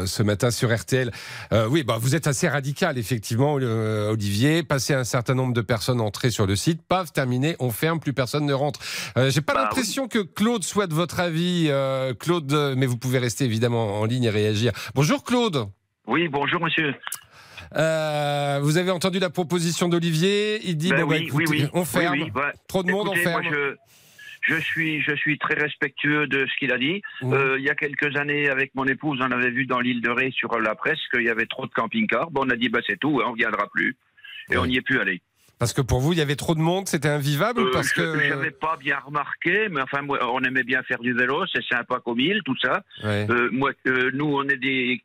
[0.05, 1.11] ce matin sur RTL.
[1.69, 4.63] Oui, bah vous êtes assez radical effectivement, Olivier.
[4.63, 8.13] Passer un certain nombre de personnes entrées sur le site, paf, terminé, on ferme, plus
[8.13, 8.79] personne ne rentre.
[9.29, 11.36] J'ai pas Bah l'impression que Claude soit de votre avis,
[11.69, 14.71] euh, Claude, mais vous pouvez rester évidemment en ligne et réagir.
[14.95, 15.65] Bonjour Claude.
[16.07, 16.93] Oui, bonjour monsieur.
[17.75, 20.59] Euh, vous avez entendu la proposition d'Olivier.
[20.63, 21.69] Il dit Ben bon, bah, oui, écoutez, oui, oui.
[21.73, 22.29] on ferme.
[22.33, 23.43] Bah, Trop de monde, on ferme.
[23.43, 23.75] moi, je,
[24.41, 27.01] je suis, je suis très respectueux de ce qu'il a dit.
[27.21, 27.33] Mmh.
[27.33, 30.09] Euh, il y a quelques années, avec mon épouse, on avait vu dans l'île de
[30.09, 32.31] Ré sur la presse qu'il y avait trop de camping-cars.
[32.31, 33.97] Bon, on a dit, bah, c'est tout, hein, on ne viendra plus.
[34.49, 35.21] Et on n'y est plus allé.
[35.59, 37.95] Parce que pour vous, il y avait trop de monde, c'était invivable Euh, parce je
[37.95, 41.63] que n'avais pas bien remarqué, mais enfin, moi, on aimait bien faire du vélo, c'est
[41.63, 42.83] sympa comme île, tout ça.
[43.03, 43.25] Ouais.
[43.29, 45.01] Euh, moi, euh, nous, on est des,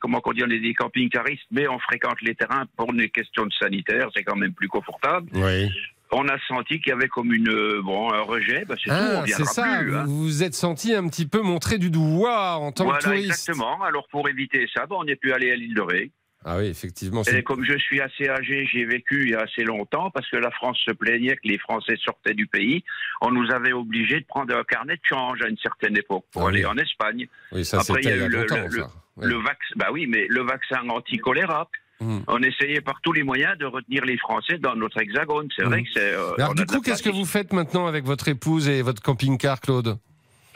[0.00, 3.46] comment on dit, on est des camping-caristes, mais on fréquente les terrains pour des questions
[3.46, 5.28] de sanitaire, c'est quand même plus confortable.
[5.34, 5.70] Oui.
[6.14, 8.96] On a senti qu'il y avait comme une, euh, bon, un rejet, bah, c'est tout,
[8.96, 9.78] on Ah, viendra c'est ça.
[9.78, 9.96] plus.
[9.96, 10.04] hein.
[10.04, 13.30] Vous vous êtes senti un petit peu montré du doigt en tant Voilà, que touriste.
[13.30, 13.82] exactement.
[13.82, 16.10] Alors pour éviter ça, bah, on n'est plus allé à l'île de Ré.
[16.44, 17.22] Ah oui, effectivement.
[17.24, 20.36] Et comme je suis assez âgé, j'ai vécu il y a assez longtemps parce que
[20.36, 22.82] la France se plaignait que les Français sortaient du pays.
[23.20, 26.44] On nous avait obligés de prendre un carnet de change à une certaine époque pour
[26.46, 26.66] Ah aller oui.
[26.66, 27.28] en Espagne.
[27.52, 28.90] Oui, ça, Après, il y a eu le, longtemps, le, le, ça.
[29.16, 29.26] Ouais.
[29.28, 29.74] le vaccin.
[29.76, 31.68] Bah oui, mais le vaccin anti-choléra.
[32.00, 32.18] Mmh.
[32.26, 35.46] On essayait par tous les moyens de retenir les Français dans notre hexagone.
[35.54, 35.68] C'est Mmh.
[35.68, 36.14] vrai que c'est.
[36.14, 39.60] euh, Alors du coup, qu'est-ce que vous faites maintenant avec votre épouse et votre camping-car,
[39.60, 39.96] Claude?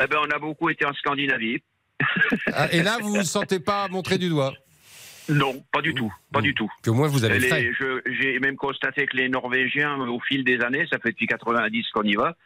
[0.02, 1.62] Eh ben, on a beaucoup été en Scandinavie.
[2.52, 4.52] Ah, Et là, vous ne vous sentez pas montrer du doigt?
[5.28, 6.70] Non, pas du tout, pas du tout.
[6.86, 7.70] Au moins, vous avez Les- fait.
[8.20, 12.02] J'ai même constaté que les Norvégiens, au fil des années, ça fait depuis 90 qu'on
[12.02, 12.36] y va.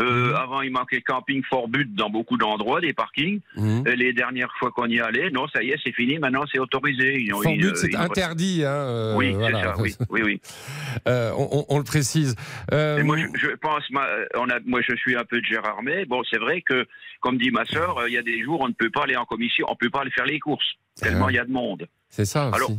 [0.00, 0.34] Euh, Mhm.
[0.34, 3.38] Avant, il manquait camping fort but dans beaucoup d'endroits, des parkings.
[3.56, 3.84] Mhm.
[3.86, 6.18] Et les dernières fois qu'on y allait, non, ça y est, c'est fini.
[6.18, 7.20] Maintenant, c'est autorisé.
[7.20, 8.64] Ils Fort but, euh, c'est interdit.
[8.64, 9.58] Hein, euh, Oui, voilà.
[9.60, 9.76] c'est ça.
[9.78, 10.40] Oui, oui, oui.
[11.06, 11.30] Euh,
[11.68, 12.34] on, le précise.
[12.72, 15.82] Euh, moi, je, je pense, ma- on a, moi, je suis un peu de Gérard
[15.82, 16.06] May.
[16.06, 16.86] Bon, c'est vrai que,
[17.20, 19.16] comme dit ma sœur, euh, il y a des jours, on ne peut pas aller
[19.16, 20.64] en commission, on ne peut pas aller faire les courses
[21.00, 21.32] tellement Ah.
[21.32, 21.86] il y a de monde.
[22.14, 22.54] C'est ça aussi.
[22.56, 22.70] Alors,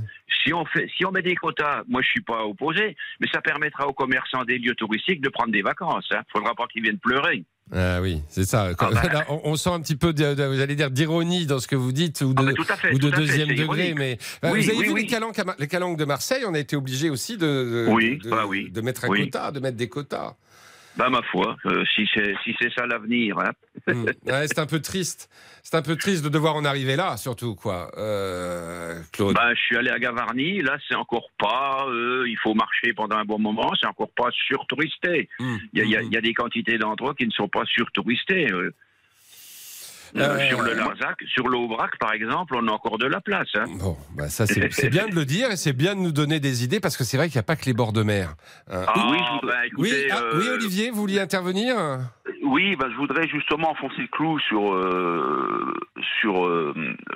[0.44, 3.42] si on fait, si on met des quotas, moi je suis pas opposé, mais ça
[3.42, 6.08] permettra aux commerçants des lieux touristiques de prendre des vacances.
[6.12, 7.44] Il faudra pas qu'ils viennent pleurer.
[7.74, 8.74] Ah oui, c'est ça.
[8.78, 9.02] Quand- bah.
[9.12, 11.76] là, on, sent un petit peu, de, de- vous allez dire, d'ironie dans ce que
[11.76, 13.64] vous dites, ou de, Ah, fait, ou fait, deuxième degré.
[13.90, 13.96] ironique.
[13.98, 15.02] Mais Oui, vous avez oui, vu oui.
[15.02, 15.68] Les, calanques, les
[15.98, 17.88] de Marseille On a été obligé aussi de,
[18.24, 18.70] de- bah oui.
[18.70, 20.36] de mettre un quota, de mettre des quotas.
[20.98, 23.38] Bah ma foi, euh, si c'est si c'est ça l'avenir.
[23.40, 23.52] Hein.
[23.88, 24.06] Hmm.
[24.26, 25.30] Ouais, c'est un peu triste.
[25.62, 29.36] C'est un peu triste de devoir en arriver là, surtout quoi, euh, Claude.
[29.36, 33.18] Bah, je suis allé à Gavarnie, là c'est encore pas, euh, il faut marcher pendant
[33.18, 35.28] un bon moment, c'est encore pas surtouristé.
[35.40, 35.58] Hmm.
[35.74, 38.48] Il y, y il y a des quantités d'endroits qui ne sont pas surtouristés.
[40.16, 40.22] Euh.
[40.22, 43.48] Euh, Euh, sur le Larzac, sur l'Aubrac par exemple, on a encore de la place.
[43.56, 43.66] Hein.
[43.80, 46.64] Bon, bah ça c'est bien de le dire et c'est bien de nous donner des
[46.64, 48.36] idées parce que c'est vrai qu'il n'y a pas que les bords de mer.
[48.72, 48.86] Hein.
[48.88, 49.18] Ah, Oui,
[49.78, 51.76] oui, ah, euh, oui, Olivier, vous vouliez intervenir?
[52.46, 55.74] Oui, ben, je voudrais justement enfoncer le clou sur euh,
[56.22, 56.74] sur euh,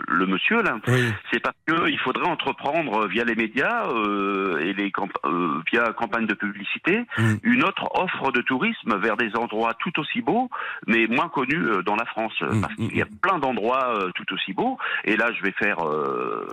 [0.08, 0.78] le monsieur là.
[0.88, 1.12] Oui.
[1.32, 5.94] C'est parce que il faudrait entreprendre via les médias euh, et les camp- euh, via
[5.94, 7.36] campagne de publicité Mm.
[7.44, 10.50] une autre offre de tourisme vers des endroits tout aussi beaux,
[10.88, 14.12] mais moins connus euh, dans la France, Mm, parce qu'il y a plein d'endroits euh,
[14.16, 14.78] tout aussi beaux.
[15.06, 16.48] Et là, je vais faire euh,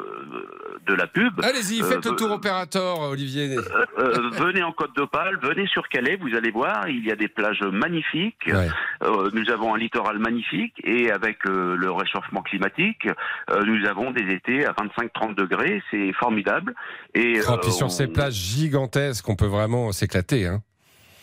[0.86, 1.40] de la pub.
[1.42, 3.56] Allez-y, Euh, faites le tour opérateur, Olivier.
[3.98, 7.28] euh, venez en Côte d'Opale, venez sur Calais, vous allez voir, il y a des
[7.28, 8.48] plages magnifiques.
[8.48, 8.65] Ouais.
[9.02, 13.06] Euh, nous avons un littoral magnifique et avec euh, le réchauffement climatique,
[13.50, 16.74] euh, nous avons des étés à 25-30 degrés, c'est formidable.
[17.14, 20.46] Et Oh, puis euh, sur ces plages gigantesques, on peut vraiment s'éclater.
[20.46, 20.62] Hein.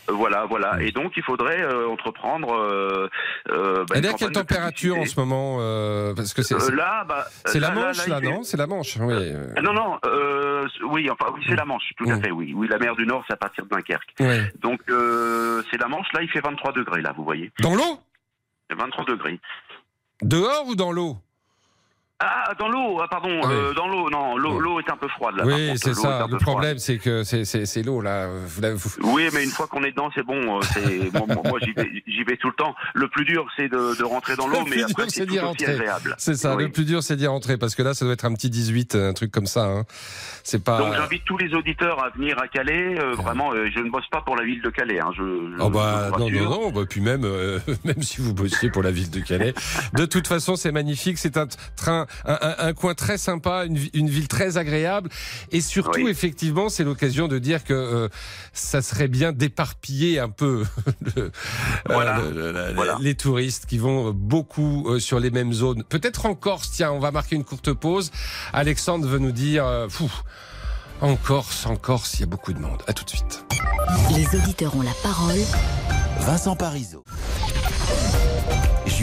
[0.08, 0.82] Voilà, voilà.
[0.82, 2.54] Et donc il faudrait euh, entreprendre.
[2.54, 3.08] Euh,
[3.50, 6.42] euh, bah, Elle une est à campagne quelle température en ce moment euh, Parce que
[6.42, 8.44] c'est Euh, Là, bah, c'est la là, Manche, là, non?
[8.44, 9.34] C'est la Manche, oui.
[9.62, 12.22] Non, non, euh, oui, enfin, oui, c'est la Manche, tout à Mm.
[12.22, 12.54] fait, oui.
[12.56, 14.14] Oui, la mer du Nord, c'est à partir de Dunkerque.
[14.20, 14.52] ouais.
[14.62, 17.52] Donc, euh, c'est la Manche, là, il fait 23 degrés, là, vous voyez.
[17.60, 18.00] Dans l'eau?
[18.76, 19.40] 23 degrés.
[20.22, 21.18] Dehors ou dans l'eau?
[22.26, 23.54] Ah, dans l'eau, ah, pardon, Ah oui.
[23.54, 25.44] euh, dans l'eau, non, l'eau, l'eau est un peu froide, là.
[25.46, 26.26] Oui, c'est ça.
[26.30, 28.28] Le problème, c'est que c'est- c'est c'est l'eau, là.
[28.28, 29.14] Vous vous-.
[29.14, 30.58] Oui, mais une fois qu'on est dedans, c'est bon.
[30.58, 32.76] euh, c'est- bon, moi, moi, j'y vais, j'y vais tout le temps.
[32.94, 35.26] Le plus dur, c'est de, de rentrer dans l'eau, Le mais plus après, dur, c'est
[35.26, 36.16] tout aussi agréable.
[36.18, 36.64] C'est ça, Oui.
[36.64, 38.96] le plus dur, c'est d'y rentrer, parce que là, ça doit être un petit 18,
[38.96, 39.66] un truc comme ça.
[39.66, 39.84] Hein.
[40.44, 40.78] C'est pas.
[40.80, 43.00] Donc j'invite tous les auditeurs à venir à Calais.
[43.00, 45.00] euh, vraiment, euh, je ne bosse pas pour la ville de Calais.
[45.00, 48.22] Hein, je, je- Oh bah je non non non bah, puis même euh, même si
[48.22, 49.54] vous bossiez pour la ville de Calais
[49.94, 53.78] de toute façon c'est magnifique c'est un train un, un- un coin très sympa une,
[53.94, 55.10] une ville très agréable
[55.52, 56.10] et surtout Oui.
[56.10, 58.10] effectivement c'est l'occasion de dire que euh,
[58.54, 60.66] ça serait bien d'éparpiller un peu
[61.16, 61.32] le-
[61.88, 62.20] Voilà.
[62.20, 62.98] euh, le- Voilà.
[63.00, 67.00] les touristes qui vont beaucoup euh, sur les mêmes zones peut-être en Corse tiens on
[67.00, 68.12] va marquer une courte pause
[68.54, 70.12] Alexandre veut nous dire euh, fou,
[71.02, 73.46] en Corse en Corse il y a beaucoup de monde à tout de suite
[74.16, 75.40] Les auditeurs ont la parole.
[76.20, 77.04] Vincent Parisot.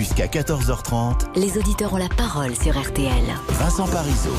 [0.00, 3.12] Jusqu'à 14h30, Les auditeurs ont la parole sur RTL.
[3.50, 4.30] Vincent Parisot.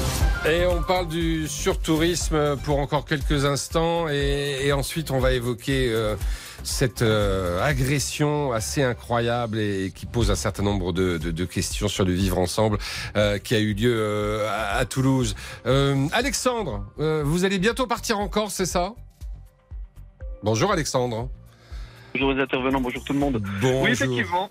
[0.50, 5.92] Et on parle du surtourisme pour encore quelques instants et, et ensuite on va évoquer
[5.92, 6.16] euh,
[6.64, 11.88] cette euh, agression assez incroyable et, qui pose un certain nombre de, de- de questions
[11.88, 12.80] sur le vivre ensemble
[13.16, 15.36] euh, qui a eu lieu euh, à, à Toulouse.
[15.68, 18.96] Euh, Alexandre, euh, vous allez bientôt partir en Corse, c'est ça?
[20.42, 21.30] Bonjour Alexandre.
[22.16, 23.40] Bonjour les intervenants, bonjour tout le monde.
[23.62, 23.82] Bonjour.
[23.84, 24.50] Oui, effectivement.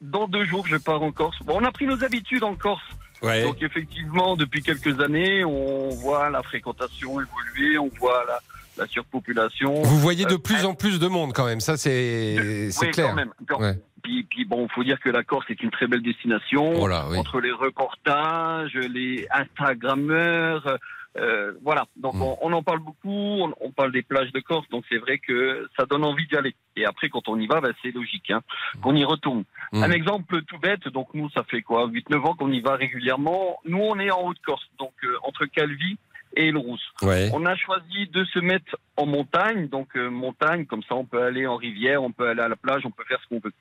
[0.00, 1.38] Dans deux jours, je pars en Corse.
[1.44, 2.82] Bon, on a pris nos habitudes en Corse.
[3.22, 3.42] Ouais.
[3.42, 8.38] Donc, effectivement, depuis quelques années, on voit la fréquentation évoluer, on voit la,
[8.76, 9.82] la surpopulation.
[9.82, 13.08] Vous voyez de Euh, plus en plus de monde quand même, ça c'est oui, clair.
[13.08, 13.30] quand même.
[13.48, 13.74] Quand- Ouais.
[14.02, 16.74] Puis, puis bon, faut dire que la Corse est une très belle destination.
[16.76, 17.18] Oh oui.
[17.18, 20.78] Entre les reportages, les Instagrammeurs,
[21.18, 21.86] euh, voilà.
[21.96, 22.22] Donc Mm.
[22.22, 23.08] on, on en parle beaucoup,
[23.42, 26.36] on, on parle des plages de Corse, donc c'est vrai que ça donne envie d'y
[26.36, 26.54] aller.
[26.76, 28.42] Et après, quand on y va, ben, c'est logique hein,
[28.82, 29.44] qu'on y retourne.
[29.72, 29.82] Mm.
[29.82, 33.58] Un exemple tout bête, donc nous, ça fait quoi 8-9 ans qu'on y va régulièrement.
[33.64, 35.98] Nous, on est en Haute-Corse, donc euh, entre Calvi
[36.36, 36.86] et Elrousse.
[37.02, 37.30] Ouais.
[37.32, 41.22] On a choisi de se mettre en montagne, donc euh, montagne, comme ça on peut
[41.22, 43.52] aller en rivière, on peut aller à la plage, on peut faire ce qu'on veut.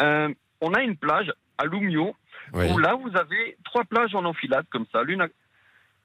[0.00, 0.28] Euh,
[0.60, 2.14] on a une plage à Lumio,
[2.52, 2.70] Ouais.
[2.72, 5.02] où là vous avez trois plages en enfilade, comme ça.
[5.04, 5.28] L'une à-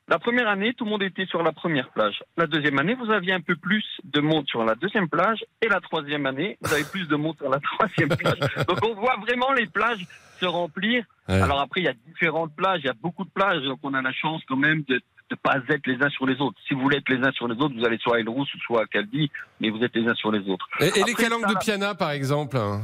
[0.07, 2.23] La première année, tout le monde était sur la première plage.
[2.37, 5.43] La deuxième année, vous aviez un peu plus de monde sur la deuxième plage.
[5.63, 8.37] Et la troisième année, vous avez plus de monde sur la troisième plage.
[8.67, 10.05] Donc on voit vraiment les plages
[10.39, 11.03] se remplir.
[11.27, 11.41] Ouais.
[11.41, 13.63] Alors après, il y a différentes plages, il y a beaucoup de plages.
[13.63, 15.01] Donc on a la chance quand même de
[15.31, 16.57] ne pas être les uns sur les autres.
[16.67, 18.59] Si vous voulez être les uns sur les autres, vous allez soit à Elrousse ou
[18.59, 20.69] soit à Caldi, mais vous êtes les uns sur les autres.
[20.81, 22.83] Et, et les calanques ça, de Piana, par exemple hein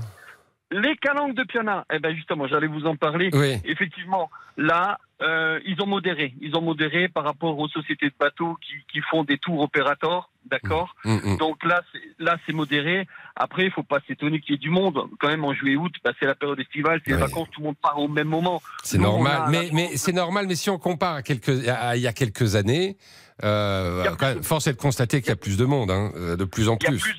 [0.71, 3.29] les calanques de Piana, eh ben justement, j'allais vous en parler.
[3.33, 3.57] Oui.
[3.65, 6.33] Effectivement, là, euh, ils ont modéré.
[6.41, 10.29] Ils ont modéré par rapport aux sociétés de bateaux qui, qui font des tours opérateurs,
[10.49, 11.37] d'accord Mm, mm.
[11.37, 13.07] Donc là, c'est, là, c'est modéré.
[13.35, 14.99] Après, il faut pas s'étonner qu'il y ait du monde.
[15.19, 17.21] Quand même, en juillet-août, bah, c'est la période estivale, c'est les Ouais.
[17.23, 18.61] vacances, tout le monde part au même moment.
[18.83, 20.45] C'est normal, mais, mais c'est normal.
[20.47, 22.97] Mais si on compare à quelques, à, il y a quelques années,
[23.43, 25.65] euh, Il y a quand même, force est de constater qu'il y a plus de
[25.65, 26.99] monde, hein, euh, de plus en plus.
[26.99, 27.15] plus,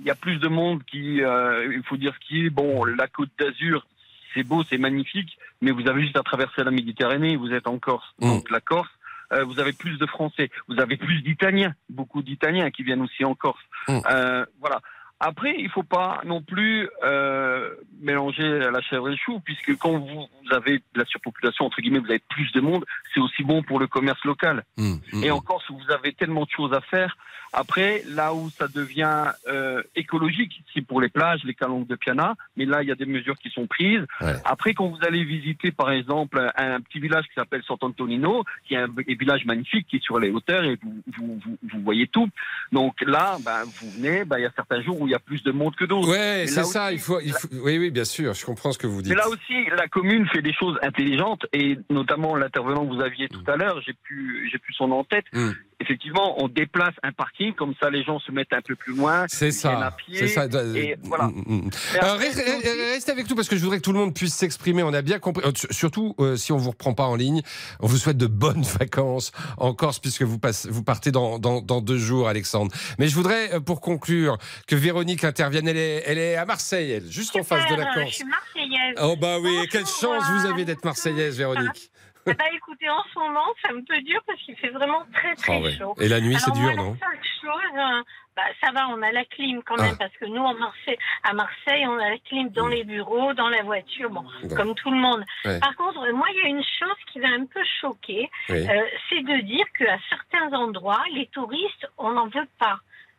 [0.00, 2.50] il y a plus de monde qui, euh, il faut dire ce qui est.
[2.50, 3.86] Bon, la Côte d'Azur,
[4.34, 7.78] c'est beau, c'est magnifique, mais vous avez juste à traverser la Méditerranée, vous êtes en
[7.78, 8.06] Corse.
[8.20, 8.28] Mm.
[8.28, 8.90] Donc la Corse,
[9.32, 13.24] euh, vous avez plus de Français, vous avez plus d'Italiens, beaucoup d'Italiens qui viennent aussi
[13.24, 13.62] en Corse.
[13.88, 13.98] Mm.
[14.10, 14.80] Euh, voilà.
[15.20, 19.98] Après, il faut pas non plus euh, mélanger la chèvre et le chou, puisque quand
[19.98, 23.64] vous, avez de la surpopulation, entre guillemets, vous avez plus de monde, c'est aussi bon
[23.64, 24.64] pour le commerce local.
[24.76, 24.94] Mm,
[25.24, 27.16] Et en Corse, vous avez tellement de choses à faire.
[27.52, 32.34] Après, là où ça devient euh, écologique, c'est pour les plages, les calanques de Piana.
[32.56, 34.04] Mais là, il y a des mesures qui sont prises.
[34.20, 34.34] Ouais.
[34.44, 38.74] Après, quand vous allez visiter, par exemple, un, un petit village qui s'appelle Sant'Antonino, qui
[38.74, 41.80] est un, un village magnifique, qui est sur les hauteurs, et vous, vous, vous, vous
[41.82, 42.28] voyez tout.
[42.72, 45.18] Donc là, ben, vous venez, ben, il y a certains jours où il y a
[45.18, 46.08] plus de monde que d'autres.
[46.10, 46.86] Ouais, Mais c'est ça.
[46.88, 48.34] aussi- Il faut, il faut- Oui, oui, bien sûr.
[48.34, 49.10] Je comprends ce que vous dites.
[49.10, 53.28] mais là aussi, la commune fait des choses intelligentes et notamment l'intervenant que vous aviez
[53.28, 55.24] tout à l'heure, j'ai pu, j'ai plus son nom en tête.
[55.32, 55.50] Mm.
[55.80, 59.26] Effectivement, on déplace un parking comme ça, les gens se mettent un peu plus loin.
[59.28, 59.96] C'est ils viennent à ça.
[59.96, 60.46] pied, C'est ça.
[60.74, 61.28] Et voilà.
[61.28, 61.70] Mm, mm.
[61.94, 64.82] Euh, après, Restez avec nous parce que je voudrais que tout le monde puisse s'exprimer.
[64.82, 65.44] On a bien compris.
[65.46, 67.42] Euh, Surtout euh, si on vous reprend pas en ligne,
[67.78, 71.60] on vous souhaite de bonnes vacances en Corse puisque vous, passez, vous partez dans, dans,
[71.60, 72.72] dans deux jours, Alexandre.
[72.98, 75.68] Mais je voudrais, euh, pour conclure, que Véronique intervienne.
[75.68, 78.14] Elle est, elle est à Marseille, elle, juste en face de la Super, Je Corse.
[78.14, 78.94] suis marseillaise.
[79.00, 81.90] Oh bah oui, quelle chance vous avez d'être marseillaise, Véronique.
[82.30, 85.34] Eh ben, écoutez, en ce moment, c'est un peu dur parce qu'il fait vraiment très
[85.36, 85.72] très Ah ouais.
[85.72, 85.94] chaud.
[86.00, 88.02] Et la nuit, c'est dur, moi, non La seule chose, euh,
[88.36, 89.98] bah, ça va, on a la clim quand même Ah.
[89.98, 93.48] parce que nous, en Marseille, à Marseille, on a la clim dans les bureaux, dans
[93.48, 94.54] la voiture, bon, Bon.
[94.54, 95.24] comme tout le monde.
[95.44, 95.58] Ouais.
[95.60, 98.68] Par contre, moi, il y a une chose qui va un peu choquer, Oui.
[98.68, 102.78] euh, c'est de dire qu'à certains endroits, les touristes, on n'en veut pas.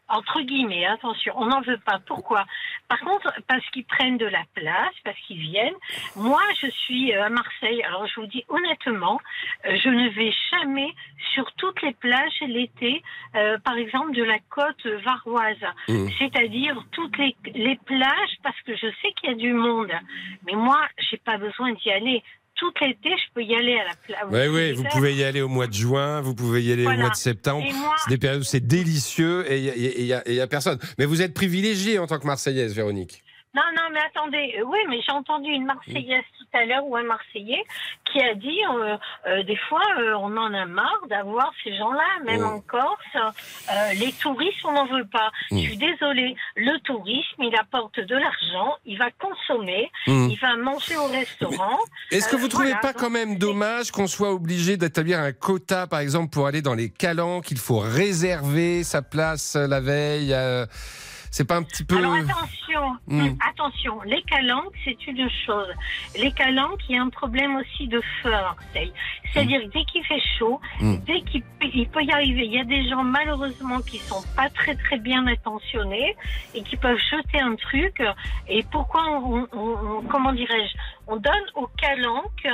[0.10, 2.00] Entre guillemets, attention, on n'en veut pas.
[2.06, 2.46] Pourquoi?
[2.88, 5.76] Par contre, parce qu'ils prennent de la place, parce qu'ils viennent.
[6.16, 7.84] Moi, je suis euh, à Marseille.
[7.84, 9.20] Alors, je vous dis honnêtement,
[9.66, 10.94] euh, je ne vais jamais
[11.34, 13.04] sur toutes les plages l'été,
[13.36, 15.58] euh, par exemple de la côte varoise.
[15.88, 16.08] Mmh.
[16.18, 19.92] C'est-à-dire toutes les, les plages, parce que je sais qu'il y a du monde.
[20.46, 22.24] Mais moi, j'ai pas besoin d'y aller.
[22.60, 24.28] Tout l'été, je peux y aller à la plage.
[24.32, 26.92] Oui, oui, vous pouvez y aller au mois de juin, vous pouvez y aller au
[26.92, 27.66] mois de septembre.
[27.74, 29.60] Moi- C'est des périodes où c'est délicieux et
[29.98, 30.78] il n'y a personne.
[30.98, 33.24] Mais vous êtes privilégiée en tant que Marseillaise, Véronique.
[33.56, 34.56] Non, non, mais attendez.
[34.60, 37.64] Euh, Oui, mais j'ai entendu une Marseillaise tout à l'heure ou un Marseillais
[38.12, 38.98] qui a dit euh,
[39.28, 42.56] euh, des fois euh, on en a marre d'avoir ces gens-là, même Oh.
[42.56, 43.00] en Corse.
[43.16, 45.30] Euh, les touristes, on n'en veut pas.
[45.52, 46.36] Je suis désolée.
[46.56, 50.30] Le tourisme, il apporte de l'argent, il va consommer, Mm.
[50.32, 51.78] il va manger au restaurant.
[52.12, 55.20] Est-ce que Euh, vous trouvez voilà, pas donc- quand même dommage qu'on soit obligé d'établir
[55.20, 59.68] un quota, par exemple, pour aller dans les calanques, qu'il faut réserver sa place euh,
[59.68, 60.66] la veille euh,
[61.32, 61.98] C'est pas un petit peu...
[61.98, 63.30] Alors attention, Mm.
[63.50, 65.68] attention, les calanques, c'est une chose.
[66.20, 68.94] Les calanques, il y a un problème aussi de feu à Marseille.
[69.34, 70.60] C'est-à-dire que dès qu'il fait chaud,
[71.08, 71.42] dès qu'il
[71.90, 75.26] peut, y arriver, il y a des gens malheureusement qui sont pas très très bien
[75.28, 76.16] intentionnés
[76.54, 78.02] et qui peuvent jeter un truc.
[78.48, 80.78] Et pourquoi on, on- on- comment dirais-je,
[81.10, 82.48] on donne aux calanques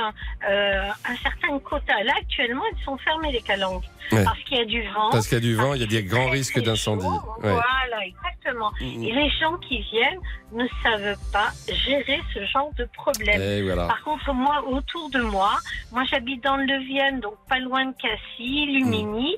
[0.48, 2.02] euh, un certain quota.
[2.02, 4.22] Là actuellement, ils sont fermés les calanques Ouais.
[4.22, 5.10] parce qu'il y a du vent.
[5.10, 7.04] Parce qu'il y a du vent, il y a des grands risques d'incendie.
[7.06, 7.50] Ouais.
[7.50, 8.70] Voilà, exactement.
[8.80, 9.02] Mhm.
[9.02, 10.20] Et les gens qui viennent
[10.52, 13.40] ne savent pas gérer ce genre de problème.
[13.40, 13.88] Et voilà.
[13.88, 15.58] Par contre, moi, autour de moi,
[15.92, 19.36] moi j'habite dans le Vienne, donc pas loin de Cassis, Lumini,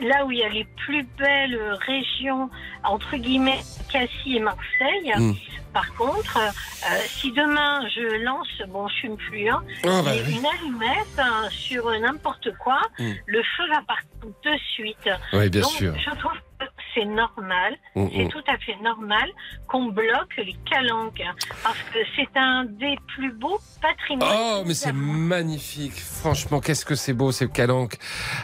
[0.00, 2.48] là où il y a les plus belles régions,
[2.84, 3.60] entre guillemets,
[3.92, 5.12] Cassis et Marseille.
[5.16, 5.32] Mm.
[5.72, 10.36] Par contre, euh, si demain je lance, bon, je fume plus, hein, Oh, bah oui.
[10.38, 13.12] une allumette hein, sur n'importe quoi, Mm.
[13.26, 14.08] le feu va partir
[14.44, 15.10] de suite.
[15.32, 15.94] Oui, bien Donc, sûr.
[15.96, 16.64] Je trouve que
[16.94, 18.28] c'est normal, Mm, c'est mm.
[18.28, 19.28] tout à fait normal
[19.66, 21.22] qu'on bloque les calanques.
[21.62, 24.30] Parce que c'est un des plus beaux patrimoines.
[24.32, 25.94] Oh, mais c'est magnifique.
[25.94, 27.96] Franchement, qu'est-ce que c'est beau, ces calanques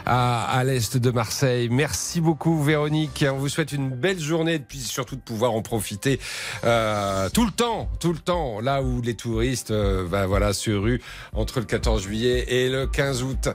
[0.05, 1.69] à, à l'est de Marseille.
[1.71, 3.23] Merci beaucoup, Véronique.
[3.29, 6.19] On vous souhaite une belle journée et puis surtout de pouvoir en profiter
[6.65, 8.59] euh, tout le temps, tout le temps.
[8.59, 11.01] Là où les touristes, euh, ben voilà, se ruent
[11.33, 13.49] entre le 14 juillet et le 15 août.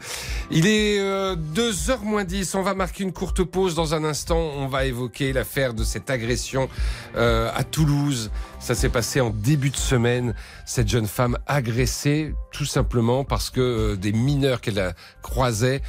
[0.50, 2.54] Il est 2h moins 10.
[2.54, 4.38] On va marquer une courte pause dans un instant.
[4.38, 6.68] On va évoquer l'affaire de cette agression
[7.16, 8.30] euh, à Toulouse.
[8.60, 10.34] Ça s'est passé en début de semaine.
[10.66, 15.82] Cette jeune femme agressée tout simplement parce que euh, des mineurs qu'elle a croisés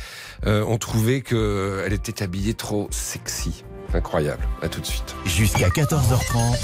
[0.46, 3.64] euh, ont trouvé qu'elle était habillée trop sexy.
[3.94, 4.48] Incroyable.
[4.62, 5.16] À tout de suite.
[5.26, 6.58] Jusqu'à 14h30.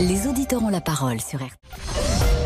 [0.00, 2.37] Les auditeurs ont la parole sur RTL.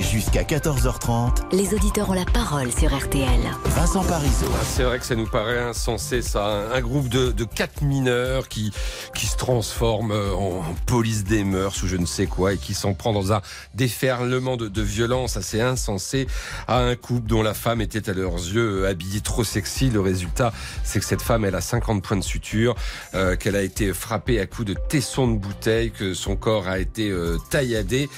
[0.00, 1.52] Jusqu'à 14h30.
[1.52, 3.40] Les auditeurs ont la parole sur RTL.
[3.64, 4.46] Vincent Parisot.
[4.54, 6.44] Ah, C'est vrai que ça nous paraît insensé, ça.
[6.44, 8.72] Un, un groupe de, de quatre mineurs qui,
[9.14, 12.58] qui se transforment euh, en, en police des mœurs ou je ne sais quoi et
[12.58, 13.40] qui s'en prend dans un
[13.74, 16.26] déferlement de, de violence assez insensé
[16.68, 19.90] à un couple dont la femme était à leurs yeux euh, habillée trop sexy.
[19.90, 20.52] Le résultat,
[20.84, 22.74] c'est que cette femme, elle a 50 points de suture,
[23.14, 26.78] euh, qu'elle a été frappée à coups de tesson de bouteille, que son corps a
[26.78, 28.08] été euh, tailladé.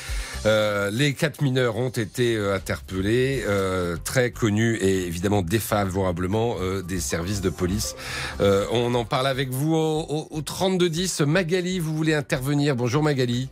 [0.45, 6.83] Euh, les quatre mineurs ont été euh, interpellés, euh, très connus et évidemment défavorablement euh,
[6.83, 7.97] des services de police.
[8.41, 11.23] Euh, on en parle avec vous au, au, au 3210.
[11.23, 13.49] Magali, vous voulez intervenir Bonjour Magali.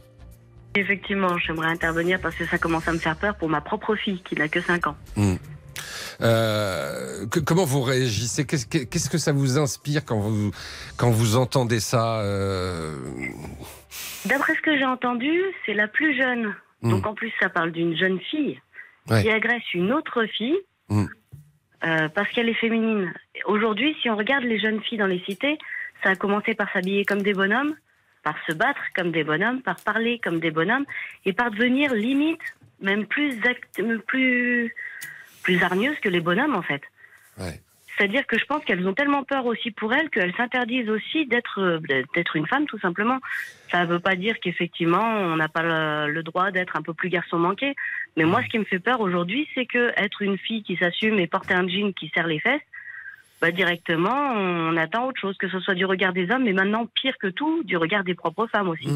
[0.76, 4.20] Effectivement, j'aimerais intervenir parce que ça commence à me faire peur pour ma propre fille
[4.22, 4.96] qui n'a que 5 ans.
[5.16, 5.34] Hmm.
[6.20, 8.44] Euh, que- comment vous réagissez?
[8.44, 8.66] Qu'est-ce
[9.10, 10.50] que- ça vous inspire quand vous,
[10.96, 12.96] quand vous entendez ça euh,
[14.26, 15.32] D'après ce que j'ai entendu,
[15.66, 16.54] c'est la plus jeune.
[16.84, 16.90] Mm.
[16.90, 18.60] Donc en plus, ça parle d'une jeune fille
[19.10, 19.22] Ouais.
[19.22, 20.56] qui agresse une autre fille
[20.88, 21.04] Mm.
[21.84, 23.12] euh, parce qu'elle est féminine.
[23.46, 25.58] Aujourd'hui, si on regarde les jeunes filles dans les cités,
[26.02, 27.74] ça a commencé par s'habiller comme des bonhommes,
[28.22, 30.86] par se battre comme des bonhommes, par parler comme des bonhommes
[31.26, 32.40] et par devenir limite
[32.80, 34.74] même plus act- plus
[35.42, 36.82] plus hargneuses que les bonhommes en fait.
[37.38, 37.60] Ouais.
[37.96, 41.60] C'est-à-dire que je pense qu'elles ont tellement peur aussi pour elles qu'elles s'interdisent aussi d'être
[41.60, 41.78] euh,
[42.14, 43.18] d'être une femme tout simplement.
[43.70, 46.94] Ça ne veut pas dire qu'effectivement on n'a pas le, le droit d'être un peu
[46.94, 47.74] plus garçon manqué.
[48.16, 51.18] Mais moi, ce qui me fait peur aujourd'hui, c'est que être une fille qui s'assume
[51.18, 52.62] et porter un jean qui serre les fesses,
[53.44, 56.86] bah, directement, on attend autre chose, que ce soit du regard des hommes, mais maintenant
[56.94, 58.88] pire que tout, du regard des propres femmes aussi.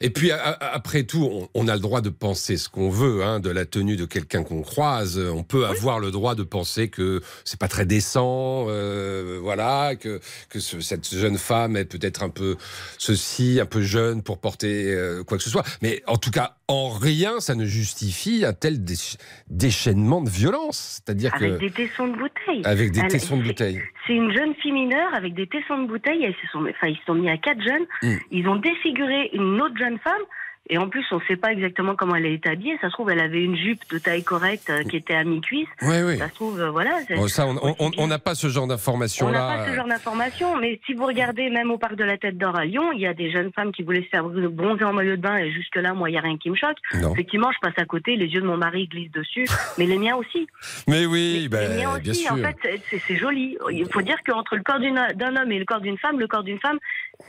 [0.00, 2.90] Et puis a- a- après tout, on, on a le droit de penser ce qu'on
[2.90, 5.18] veut, hein, de la tenue de quelqu'un qu'on croise.
[5.18, 10.20] On peut avoir le droit de penser que c'est pas très décent, euh, voilà, que
[10.48, 12.56] que ce- cette jeune femme est peut-être un peu
[12.98, 15.64] ceci, un peu jeune pour porter euh, quoi que ce soit.
[15.82, 19.16] Mais en tout cas, en rien, ça ne justifie un tel déch-
[19.48, 21.00] déchaînement de violence.
[21.04, 22.62] C'est-à-dire Avec des tessons de bouteille.
[22.64, 23.88] avec des Elle- tessons de c'est- bouteille.
[24.06, 26.24] C'est une jeune fille mineure avec des tessons de bouteille.
[26.24, 27.86] Elles se sont, enfin, ils se sont mis à quatre jeunes.
[28.02, 28.16] Mm.
[28.30, 30.22] Ils ont défiguré une autre jeune femme.
[30.70, 32.78] Et en plus, on ne sait pas exactement comment elle est habillée.
[32.80, 35.66] Ça se trouve, elle avait une jupe de taille correcte euh, qui était à mi-cuisse.
[35.82, 36.18] Oui, oui.
[36.18, 37.00] Ça se trouve, euh, voilà.
[37.16, 39.56] Bon, ça, on- n'a pas ce genre on n'a d'informations-là.
[39.56, 42.56] pas ce genre d'informations, mais si vous regardez même au parc de la Tête d'Or
[42.56, 45.16] à Lyon, il y a des jeunes femmes qui voulaient se faire bronzer en maillot
[45.16, 46.78] de bain et jusque-là, moi, il n'y a rien qui me choque.
[46.94, 47.12] Non.
[47.12, 49.46] Effectivement, je passe à côté, les yeux de mon mari glissent dessus,
[49.78, 50.46] mais les miens aussi.
[50.86, 52.32] Mais oui, les ben, miens bien aussi, sûr.
[52.32, 52.56] en fait,
[52.88, 53.58] c'est- joli.
[53.72, 56.44] Il faut dire qu'entre le corps d'un homme et le corps d'une femme, le corps
[56.44, 56.78] d'une femme,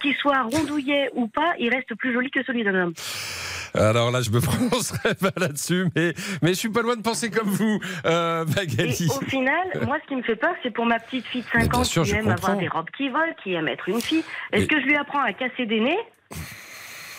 [0.01, 2.93] qu'il soit rondouillet ou pas, il reste plus joli que celui d'un homme.
[3.75, 7.31] Alors là, je me prononcerai pas là-dessus, mais, mais je suis pas loin de penser
[7.31, 9.07] comme vous, euh, Magali.
[9.09, 11.69] Au final, moi, ce qui me fait peur, c'est pour ma petite fille de 5
[11.71, 14.23] bien ans sûr, qui aime avoir des robes qui volent, qui aime être une fille.
[14.51, 15.97] Est-ce Mais- que je lui apprends à casser des nez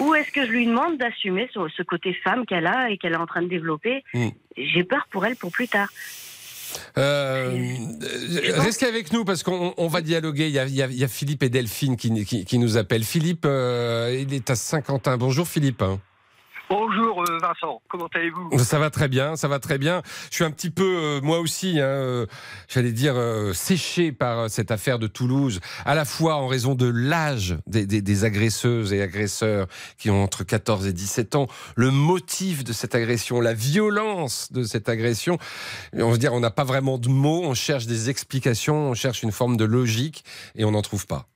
[0.01, 3.17] ou est-ce que je lui demande d'assumer ce, côté femme qu'elle a et qu'elle est
[3.17, 4.05] en train de développer?
[4.13, 4.29] Mm.
[4.57, 5.89] J'ai peur pour elle pour plus tard.
[6.99, 7.53] Euh,
[8.03, 10.49] euh, restez avec nous parce qu'on on va dialoguer.
[10.49, 13.05] Il y, a, Philippe et Delphine qui, nous appellent.
[13.05, 15.17] Philippe, euh, il est à Saint-Quentin.
[15.17, 15.83] Bonjour Philippe.
[16.71, 17.14] Bonjour
[17.47, 18.59] Vincent, comment allez-vous?
[18.59, 20.03] Ça va très bien, ça va très bien.
[20.31, 22.27] Je suis un petit peu, euh, moi aussi, hein, euh,
[22.69, 26.87] j'allais dire, euh, séché par cette affaire de Toulouse, à la fois en raison de
[26.87, 29.67] l'âge des, des- agresseuses et agresseurs
[29.99, 34.63] qui ont entre 14 et 17 ans, le motif de cette agression, la violence de
[34.65, 35.37] cette agression.
[35.93, 39.23] On veut dire, on n'a pas vraiment de mots, on cherche des explications, on cherche
[39.23, 40.25] une forme de logique
[40.55, 41.27] et on n'en trouve pas.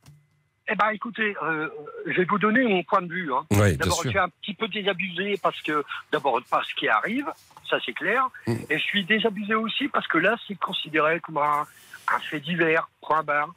[0.70, 1.68] Eh ben, écoutez, euh,
[2.06, 3.32] je vais vous donner mon point de vue.
[3.32, 3.46] hein.
[3.52, 6.88] Oui, bien d'abord, je suis un petit peu désabusé parce que, d'abord, par ce qui
[6.88, 7.26] arrive,
[7.68, 8.28] ça c'est clair.
[8.46, 8.54] Mm.
[8.68, 11.66] Et je suis désabusé aussi parce que là, c'est considéré comme un,
[12.14, 13.48] un fait divers, point barre.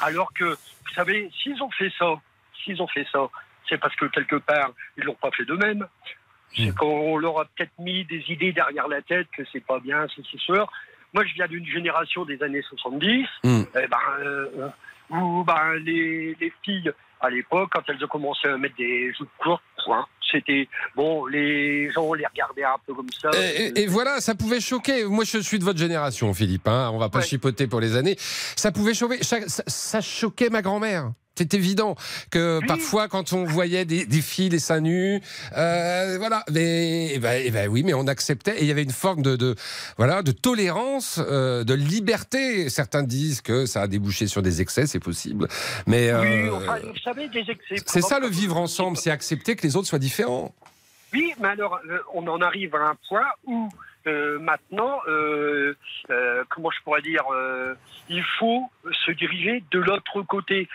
[0.00, 2.14] Alors que, vous savez, s'ils ont fait ça,
[2.62, 3.26] s'ils ont fait ça,
[3.68, 5.80] c'est parce que quelque part, ils l'ont pas fait d'eux-mêmes.
[5.80, 5.86] Mm.
[6.66, 10.06] C'est qu'on leur a peut-être mis des idées derrière la tête que c'est pas bien,
[10.14, 10.70] c'est sûr.
[11.14, 13.26] Moi, je viens d'une génération des années 70.
[13.42, 13.62] Mm.
[13.74, 14.68] Eh ben, euh,
[15.10, 16.90] où ben, les, les filles
[17.20, 20.06] à l'époque, quand elles ont commencé à mettre des joues courtes, point.
[20.30, 23.30] C'était bon, les gens les regardaient un peu comme ça.
[23.34, 25.04] Et, et- et voilà, ça pouvait choquer.
[25.06, 26.68] Moi, je suis de votre génération, Philippe.
[26.68, 26.90] Hein.
[26.92, 28.16] On va pas chipoter pour les années.
[28.18, 29.20] Ça pouvait choquer.
[29.22, 31.12] Ça choquait ma grand-mère.
[31.38, 31.94] C'est évident
[32.32, 35.20] que parfois, quand on voyait des, des filles, des seins nus,
[35.56, 36.44] euh, voilà.
[36.52, 38.56] Mais eh ben, eh ben oui, mais on acceptait.
[38.58, 39.54] Et il y avait une forme de, de
[39.98, 42.68] voilà, de tolérance, euh, de liberté.
[42.70, 45.46] Certains disent que ça a débouché sur des excès, c'est possible.
[45.86, 47.76] Mais Oui, euh, enfin, vous savez, des excès.
[47.86, 50.52] c'est ça le vivre ensemble, c'est accepter que les autres soient différents.
[51.12, 51.78] Oui, mais alors,
[52.14, 53.68] on en arrive à un point où
[54.06, 55.74] euh, maintenant, euh,
[56.10, 57.74] euh, comment je pourrais dire, euh,
[58.08, 58.70] il faut
[59.04, 60.68] se diriger de l'autre côté.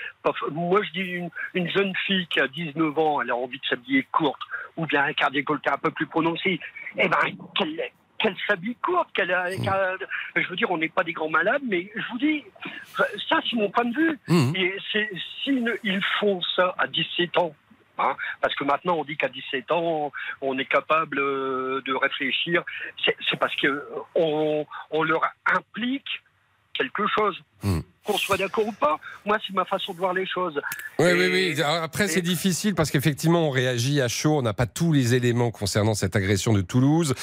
[0.51, 3.65] Moi, je dis une, une jeune fille qui a 19 ans, elle a envie de
[3.65, 4.41] s'habiller courte,
[4.77, 6.59] ou bien un quart décolleté un peu plus prononcé,
[6.97, 7.17] eh ben,
[7.57, 7.81] qu'elle
[8.19, 10.07] qu'elle s'habille courte, qu'elle a, qu'elle-
[10.41, 12.41] je veux dire, on n'est pas des grands malades, mais je vous dis,
[12.95, 14.17] ça c'est mon point de vue.
[14.29, 14.53] Mhm.
[14.55, 14.73] Et
[15.43, 17.53] s'ils ils font ça à 17 ans,
[17.97, 22.63] hein, parce que maintenant on dit qu'à 17 ans on est capable euh, de réfléchir,
[23.03, 23.83] c'est, parce que
[24.15, 26.21] on, on leur implique
[26.73, 27.35] quelque chose.
[28.05, 30.59] Qu'on soit d'accord ou pas, moi c'est ma façon de voir les choses.
[30.99, 31.61] Oui, Et- oui, oui.
[31.61, 34.37] Après, c'est difficile parce qu'effectivement, on réagit à chaud.
[34.37, 37.13] On n'a pas tous les éléments concernant cette agression de Toulouse.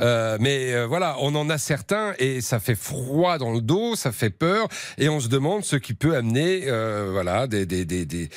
[0.00, 3.96] Euh, mais euh, voilà, on en a certains et ça fait froid dans le dos,
[3.96, 4.68] ça fait peur.
[4.98, 8.28] Et on se demande ce qui peut amener euh, voilà, des, des, des, des,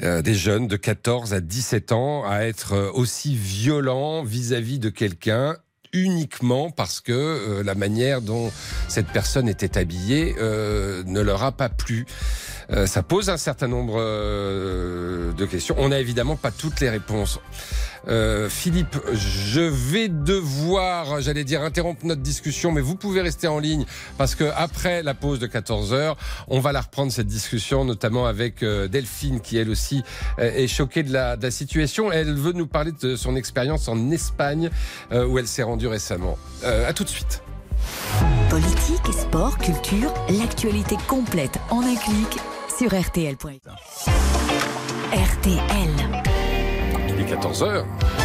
[0.00, 5.56] des jeunes de 14 à 17 ans à être aussi violents vis-à-vis de quelqu'un
[5.94, 8.52] uniquement parce que euh, la manière dont
[8.88, 12.04] cette personne était habillée euh, ne leur a pas plu.
[12.70, 15.76] Euh, ça pose un certain nombre euh, de questions.
[15.78, 17.38] On n'a évidemment pas toutes les réponses.
[18.08, 23.58] Euh, Philippe, je vais devoir, j'allais dire, interrompre notre discussion, mais vous pouvez rester en
[23.58, 23.84] ligne
[24.18, 26.16] parce que après la pause de 14 heures,
[26.48, 30.02] on va la reprendre cette discussion, notamment avec euh, Delphine, qui elle aussi
[30.38, 32.10] euh, est choquée de la, situation.
[32.10, 34.70] Elle veut nous parler de son expérience en Espagne,
[35.12, 36.38] où elle s'est rendue récemment.
[36.64, 37.42] Euh, à tout de suite.
[38.48, 42.38] Politique, sport, culture, l'actualité complète en un clic
[42.78, 43.74] sur rtl.fr.
[45.12, 46.23] RTL.
[47.36, 48.23] 14h.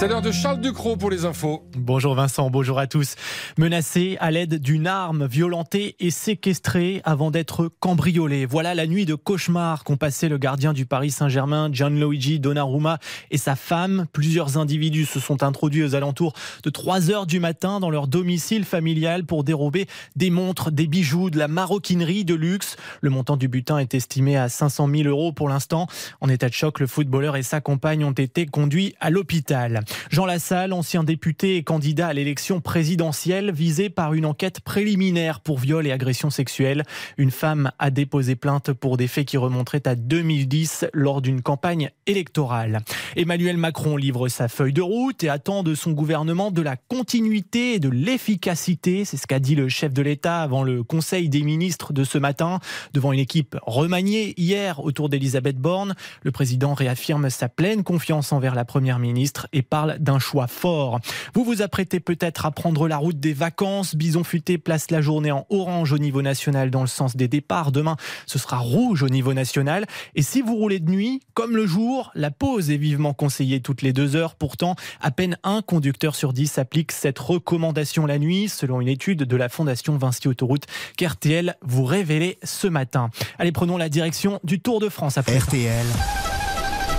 [0.00, 1.62] C'est l'heure de Charles Ducrot pour les infos.
[1.76, 3.16] Bonjour Vincent, bonjour à tous.
[3.58, 8.46] Menacé à l'aide d'une arme, violenté et séquestré avant d'être cambriolé.
[8.46, 12.98] Voilà la nuit de cauchemar qu'ont passé le gardien du Paris Saint-Germain, Gianluigi Donnarumma,
[13.30, 14.06] et sa femme.
[14.14, 16.32] Plusieurs individus se sont introduits aux alentours
[16.62, 19.86] de 3 heures du matin dans leur domicile familial pour dérober
[20.16, 22.76] des montres, des bijoux, de la maroquinerie de luxe.
[23.02, 25.88] Le montant du butin est estimé à 500 000 euros pour l'instant.
[26.22, 29.84] En état de choc, le footballeur et sa compagne ont été conduits à l'hôpital.
[30.10, 35.58] Jean Lassalle, ancien député et candidat à l'élection présidentielle, visé par une enquête préliminaire pour
[35.58, 36.84] viol et agression sexuelle.
[37.16, 41.90] Une femme a déposé plainte pour des faits qui remonteraient à 2010 lors d'une campagne
[42.06, 42.80] électorale.
[43.16, 47.74] Emmanuel Macron livre sa feuille de route et attend de son gouvernement de la continuité
[47.74, 49.04] et de l'efficacité.
[49.04, 52.18] C'est ce qu'a dit le chef de l'État avant le Conseil des ministres de ce
[52.18, 52.60] matin,
[52.92, 55.94] devant une équipe remaniée hier autour d'Elisabeth Borne.
[56.22, 61.00] Le président réaffirme sa pleine confiance envers la première ministre et parle d'un choix fort.
[61.32, 63.94] Vous vous apprêtez peut-être à prendre la route des vacances.
[63.94, 67.72] Bison Futé place la journée en orange au niveau national dans le sens des départs.
[67.72, 69.86] Demain, ce sera rouge au niveau national.
[70.14, 73.80] Et si vous roulez de nuit, comme le jour, la pause est vivement conseillée toutes
[73.80, 74.34] les deux heures.
[74.34, 79.22] Pourtant, à peine un conducteur sur dix applique cette recommandation la nuit, selon une étude
[79.22, 80.66] de la Fondation Vinci Autoroute
[80.98, 83.08] qu'RTL vous révélait ce matin.
[83.38, 85.38] Allez, prenons la direction du Tour de France après.
[85.38, 85.86] RTL.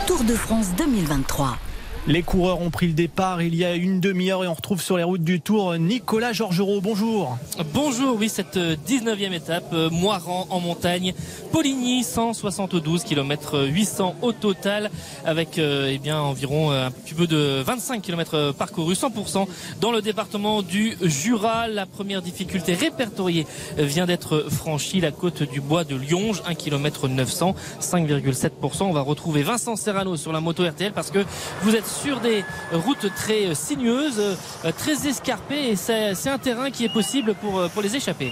[0.07, 1.59] Tour de France 2023.
[2.07, 4.97] Les coureurs ont pris le départ il y a une demi-heure et on retrouve sur
[4.97, 6.81] les routes du Tour Nicolas Georgerot.
[6.81, 7.37] Bonjour.
[7.75, 11.13] Bonjour, oui, cette 19e étape, euh, Moiran en montagne,
[11.51, 14.89] Poligny, 172 km 800 au total,
[15.25, 19.45] avec euh, eh bien environ euh, un petit peu de 25 km parcourus, 100%
[19.79, 21.67] dans le département du Jura.
[21.67, 23.45] La première difficulté répertoriée
[23.77, 28.83] vient d'être franchie, la côte du bois de Lyonge, 1 km 900, 5,7%.
[28.85, 31.23] On va retrouver Vincent Serrano sur la moto RTL parce que
[31.61, 36.85] vous êtes sur des routes très sinueuses, euh, très escarpées et c'est un terrain qui
[36.85, 38.31] est possible pour, euh, pour les échapper.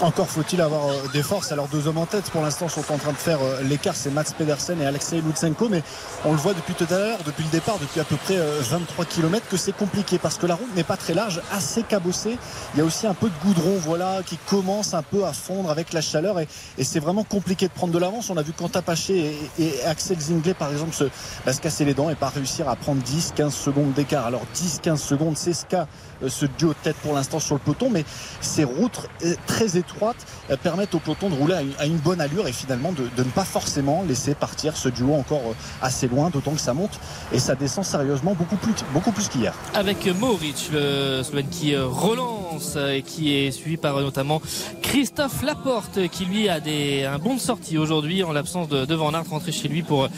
[0.00, 1.52] Encore faut-il avoir euh, des forces.
[1.52, 4.10] Alors deux hommes en tête pour l'instant sont en train de faire euh, l'écart, c'est
[4.10, 5.82] Mats Pedersen et Alexei Lutsenko, mais
[6.24, 8.60] on le voit depuis tout à l'heure, depuis le départ, depuis à peu près euh,
[8.60, 12.36] 23 km que c'est compliqué parce que la route n'est pas très large, assez cabossée.
[12.74, 15.70] Il y a aussi un peu de goudron, voilà, qui commence un peu à fondre
[15.70, 16.48] avec la chaleur et,
[16.82, 18.30] c'est vraiment compliqué de prendre de l'avance.
[18.30, 21.04] On a vu Quentin Paché et, et Axel Zinglet par exemple se,
[21.50, 24.26] se casser les dents et pas réussir à prendre 10-15 secondes d'écart.
[24.26, 25.86] Alors 10-15 secondes, c'est ce qu'a euh,
[26.28, 28.04] ce duo tête pour l'instant sur le peloton, mais
[28.40, 32.46] ces routes euh, très étroites euh, permettent au peloton de rouler à une, bonne allure
[32.48, 36.52] et finalement de, ne pas forcément laisser partir ce duo encore euh, assez loin, d'autant
[36.52, 36.98] que ça monte
[37.32, 39.54] et ça descend sérieusement beaucoup plus, beaucoup plus qu'hier.
[39.74, 44.40] Avec Mohoric, le Slovène qui euh, relance et qui est suivi par euh, notamment
[44.82, 48.94] Christophe Laporte qui lui a des, un bon de sortie aujourd'hui en l'absence de, de
[48.94, 50.08] Van rentré chez lui pour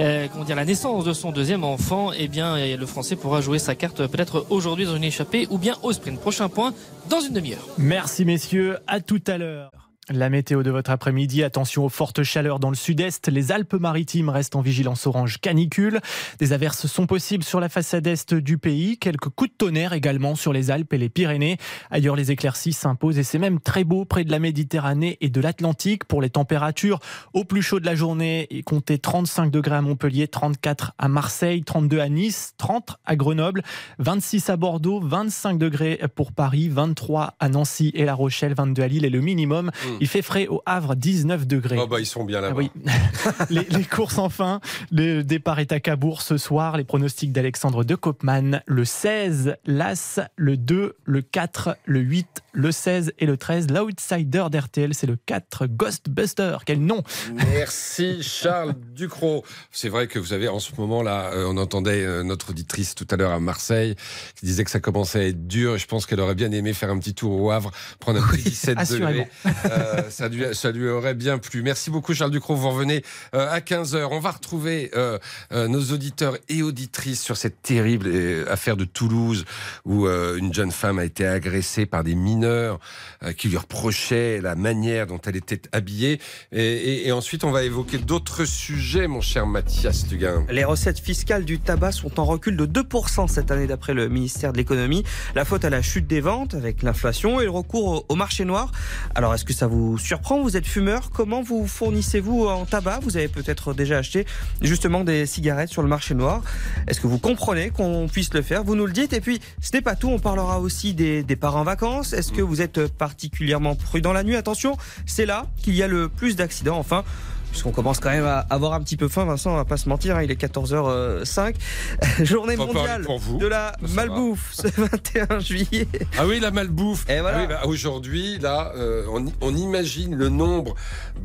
[0.00, 2.12] euh, comment dire, la naissance de son deuxième enfant.
[2.12, 5.76] Et bien le Français pourra jouer sa carte peut-être aujourd'hui dans une échappée ou bien
[5.82, 6.18] au sprint.
[6.18, 6.74] Prochain point
[7.08, 7.66] dans une demi-heure.
[7.78, 9.81] Merci messieurs, à tout à l'heure.
[10.08, 13.28] La météo de votre après-midi, attention aux fortes chaleurs dans le sud-est.
[13.28, 16.00] Les Alpes-Maritimes restent en vigilance orange canicule.
[16.40, 18.98] Des averses sont possibles sur la façade est du pays.
[18.98, 21.56] Quelques coups de tonnerre également sur les Alpes et les Pyrénées.
[21.92, 25.40] Ailleurs, les éclaircies s'imposent et c'est même très beau près de la Méditerranée et de
[25.40, 26.04] l'Atlantique.
[26.04, 26.98] Pour les températures,
[27.32, 31.62] au plus chaud de la journée, et comptez 35 degrés à Montpellier, 34 à Marseille,
[31.62, 33.62] 32 à Nice, 30 à Grenoble,
[34.00, 38.88] 26 à Bordeaux, 25 degrés pour Paris, 23 à Nancy et La Rochelle, 22 à
[38.88, 39.70] Lille et le minimum.
[40.00, 41.78] Il fait frais au Havre, 19 degrés.
[41.80, 42.48] Oh bah ils sont bien là.
[42.50, 42.70] Ah oui.
[43.50, 44.60] les, les courses enfin.
[44.90, 46.76] Le départ est à Cabourg ce soir.
[46.76, 48.62] Les pronostics d'Alexandre de Kopman.
[48.66, 50.20] Le 16, l'As.
[50.36, 53.68] Le 2, le 4, le 8, le 16 et le 13.
[53.70, 56.58] L'outsider d'RTL, c'est le 4 Ghostbuster.
[56.66, 57.02] Quel nom
[57.52, 59.44] Merci Charles Ducrot.
[59.70, 62.94] C'est vrai que vous avez en ce moment là, euh, on entendait euh, notre auditrice
[62.94, 63.94] tout à l'heure à Marseille
[64.36, 65.78] qui disait que ça commençait à être dur.
[65.78, 68.50] Je pense qu'elle aurait bien aimé faire un petit tour au Havre, prendre un petit
[68.50, 69.28] 17 degrés.
[69.46, 71.62] Euh, ça, lui, ça lui aurait bien plu.
[71.62, 72.54] Merci beaucoup Charles Ducrot.
[72.56, 73.02] Vous revenez
[73.34, 74.08] euh, à 15h.
[74.10, 75.18] On va retrouver euh,
[75.52, 79.44] euh, nos auditeurs et auditrices sur cette terrible euh, affaire de Toulouse
[79.84, 82.78] où euh, une jeune femme a été agressée par des mineurs
[83.22, 86.20] euh, qui lui reprochaient la manière dont elle était habillée.
[86.52, 90.44] Et, ensuite, on va évoquer d'autres sujets, mon cher Mathias Duguin.
[90.50, 94.52] Les recettes fiscales du tabac sont en recul de 2% cette année d'après le ministère
[94.52, 95.04] de l'économie.
[95.34, 98.44] La faute à la chute des ventes avec l'inflation et le recours au- au marché
[98.44, 98.72] noir.
[99.14, 103.00] Alors est-ce que ça vous surprend Vous êtes fumeur Comment vous fournissez-vous en tabac?
[103.02, 104.26] Vous avez peut-être déjà acheté
[104.60, 106.42] justement des cigarettes sur le marché noir.
[106.86, 108.64] Est-ce que vous comprenez qu'on puisse le faire?
[108.64, 109.14] Vous nous le dites.
[109.14, 110.08] Et puis ce n'est pas tout.
[110.08, 112.12] On parlera aussi des départs en vacances.
[112.12, 114.36] Est-ce que vous êtes particulièrement prudent la nuit?
[114.36, 116.78] Attention, c'est là qu'il y a le plus d'accidents.
[116.78, 117.04] Enfin.
[117.52, 119.86] Puisqu'on commence quand même à avoir un petit peu faim, Vincent, on va pas se
[119.86, 121.54] mentir, hein, il est 14h05.
[122.24, 123.36] Journée mondiale pour vous.
[123.36, 123.94] de la Ça va.
[124.06, 125.86] malbouffe, ce 21 juillet.
[126.18, 127.04] Ah oui, la malbouffe.
[127.10, 127.38] Et voilà.
[127.38, 130.74] Ah oui, bah, Aujourd'hui, là, euh, on, on imagine le nombre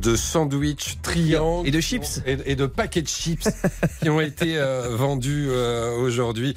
[0.02, 2.20] de sandwichs triangles Et de chips.
[2.26, 3.48] et, et de paquets de chips
[4.02, 6.54] qui ont été euh, vendus euh, aujourd'hui.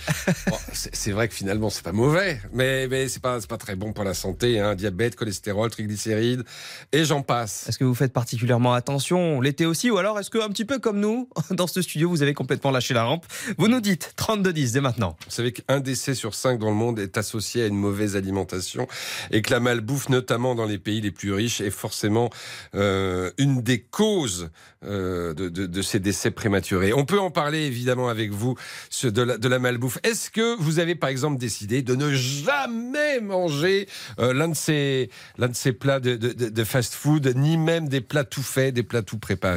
[0.48, 4.04] Bon, c'est vrai que finalement, c'est pas mauvais, mais, mais c'est pas, très bon pour
[4.04, 4.60] la santé.
[4.60, 4.76] Hein.
[4.76, 6.44] Diabète, cholestérol, triglycérides,
[6.92, 7.70] et j'en passe.
[7.70, 9.40] Est-ce que vous faites particulièrement attention?
[9.40, 12.22] L'été aussi ou alors est-ce que un petit peu comme nous dans ce studio vous
[12.22, 13.26] avez complètement lâché la rampe?
[13.58, 15.18] Vous nous dites 32 10 dès maintenant.
[15.26, 18.88] Vous savez qu'un décès sur cinq dans le monde est associé à une mauvaise alimentation
[19.32, 22.30] et que la malbouffe, notamment dans les pays les plus riches, est forcément
[22.76, 24.50] euh, une des causes
[24.84, 26.94] euh, de, ces décès prématurés.
[26.94, 28.56] On peut en parler évidemment avec vous
[29.04, 30.00] de la, malbouffe.
[30.04, 33.88] Est-ce que vous avez par exemple décidé de ne jamais manger
[34.20, 38.44] euh, l'un de ces l'un de ces plats de fast-food, ni même des plats tout
[38.44, 39.51] faits, des plats tout préparés?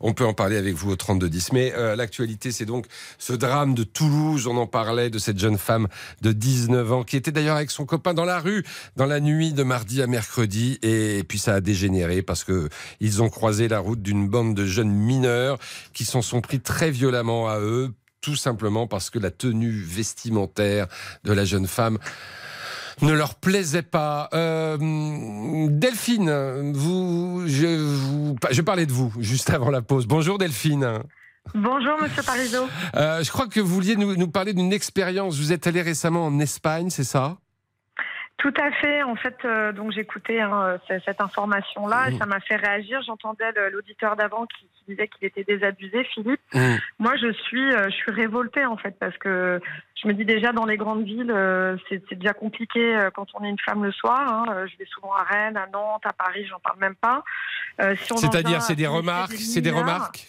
[0.00, 1.52] On peut en parler avec vous au 3210.
[1.52, 2.86] Mais euh, l'actualité, c'est donc
[3.18, 4.46] ce drame de Toulouse.
[4.46, 5.88] On en parlait de cette jeune femme
[6.22, 8.64] de 19 ans qui était d'ailleurs avec son copain dans la rue
[8.96, 10.78] dans la nuit de mardi à mercredi.
[10.82, 12.68] Et puis ça a dégénéré parce que
[13.00, 15.58] ils ont croisé la route d'une bande de jeunes mineurs
[15.92, 20.88] qui s'en sont pris très violemment à eux tout simplement parce que la tenue vestimentaire
[21.22, 21.98] de la jeune femme
[23.02, 24.28] ne leur plaisait pas.
[24.32, 24.76] Euh,
[25.70, 30.06] Delphine, vous, je, vous, je parlais de vous juste avant la pause.
[30.06, 31.00] Bonjour Delphine.
[31.54, 32.66] Bonjour Monsieur Parizeau.
[32.96, 35.38] Euh, je crois que vous vouliez nous, nous parler d'une expérience.
[35.38, 37.36] Vous êtes allé récemment en Espagne, c'est ça?
[38.38, 39.02] Tout à fait.
[39.02, 43.00] En fait, euh, donc j'écoutais hein, c- cette information-là et ça m'a fait réagir.
[43.06, 46.40] J'entendais l'auditeur d'avant qui, qui disait qu'il était désabusé, Philippe.
[46.98, 49.58] Moi, je suis, euh, je suis révoltée en fait parce que
[50.02, 53.42] je me dis déjà dans les grandes villes, euh, c'est déjà compliqué euh, quand on
[53.42, 54.20] est une femme le soir.
[54.20, 54.44] hein.
[54.50, 57.24] Euh, Je vais souvent à Rennes, à Nantes, à Paris, j'en parle même pas.
[57.80, 60.26] Euh, si C'est-à-dire, c'est des remarques, c'est des remarques.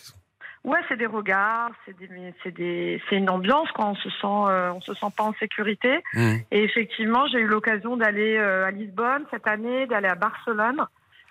[0.63, 4.25] Ouais, c'est des regards, c'est des, c'est des, c'est une ambiance quand on se sent,
[4.25, 6.03] euh, on se sent pas en sécurité.
[6.13, 6.35] Mmh.
[6.51, 10.85] Et effectivement, j'ai eu l'occasion d'aller euh, à Lisbonne cette année, d'aller à Barcelone.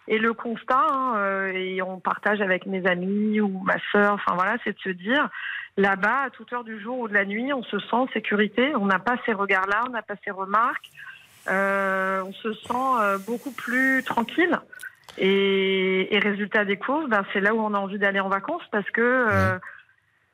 [0.09, 4.35] Et le constat, hein, euh, et on partage avec mes amis ou ma sœur, enfin
[4.37, 5.29] voilà, c'est de se dire,
[5.77, 8.75] là-bas, à toute heure du jour ou de la nuit, on se sent en sécurité.
[8.77, 10.91] On n'a pas ces regards-là, on n'a pas ces remarques.
[11.49, 14.59] On se sent beaucoup plus tranquille.
[15.19, 18.63] Et, et résultat des courses, ben, c'est là où on a envie d'aller en vacances
[18.71, 19.59] parce que euh,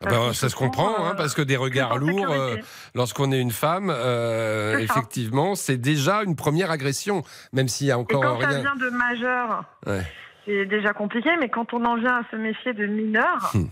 [0.04, 2.56] Ah bah, ça se comprend, hein, parce que des regards lourds, euh,
[2.94, 7.22] lorsqu'on est une femme, euh, effectivement, c'est déjà une première agression,
[7.52, 8.50] même s'il y a encore Et quand rien.
[8.50, 10.02] ça vient de majeur, Ouais.
[10.44, 13.68] c'est déjà compliqué, mais quand on en vient à se méfier de mineurs, Hum.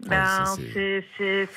[0.00, 1.48] Ben, ça, c'est-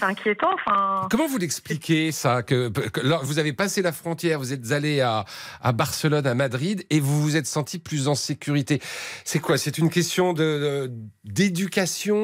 [0.00, 0.50] inquiétant.
[0.54, 4.72] Enfin, Comment vous l'expliquez ça que, que- là, Vous avez passé la frontière, vous êtes
[4.72, 5.24] allé à,
[5.60, 8.80] à Barcelone, à Madrid, et vous vous êtes senti plus en sécurité?
[9.24, 9.58] C'est quoi?
[9.58, 10.90] C'est une question de
[11.24, 12.16] d'éducation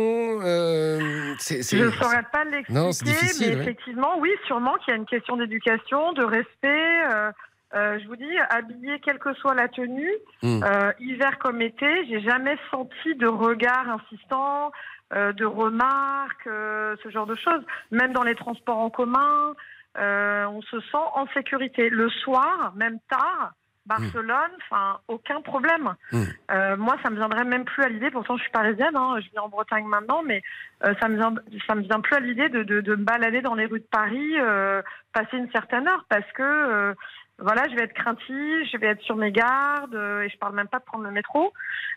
[0.42, 5.36] euh, Je ne saurais pas l'expliquer, mais effectivement, oui, sûrement qu'il y a une question
[5.36, 7.02] d'éducation, de respect.
[7.12, 7.30] euh,
[7.74, 10.10] euh, je vous dis, habillé quelle que soit la tenue,
[10.42, 10.62] Mm.
[10.64, 14.72] euh, hiver comme été, j'ai jamais senti de regard insistant,
[15.14, 17.64] euh, de remarques, euh, ce genre de choses.
[17.90, 19.54] Même dans les transports en commun,
[19.98, 21.90] euh, on se sent en sécurité.
[21.90, 23.52] Le soir, même tard,
[23.86, 25.94] Barcelone, enfin, aucun problème.
[26.12, 26.22] Mm.
[26.50, 28.10] Euh, moi, ça me viendrait même plus à l'idée.
[28.10, 30.42] Pourtant, je suis parisienne, hein, je vis en Bretagne maintenant, mais
[30.84, 31.34] euh, ça me vient,
[31.66, 33.88] ça me vient plus à l'idée de, de, de me balader dans les rues de
[33.90, 34.82] Paris, euh,
[35.14, 36.94] passer une certaine heure, parce que
[37.38, 40.54] voilà, je vais être craintive, je vais être sur mes gardes, euh, et je parle
[40.54, 41.52] même pas de prendre le métro.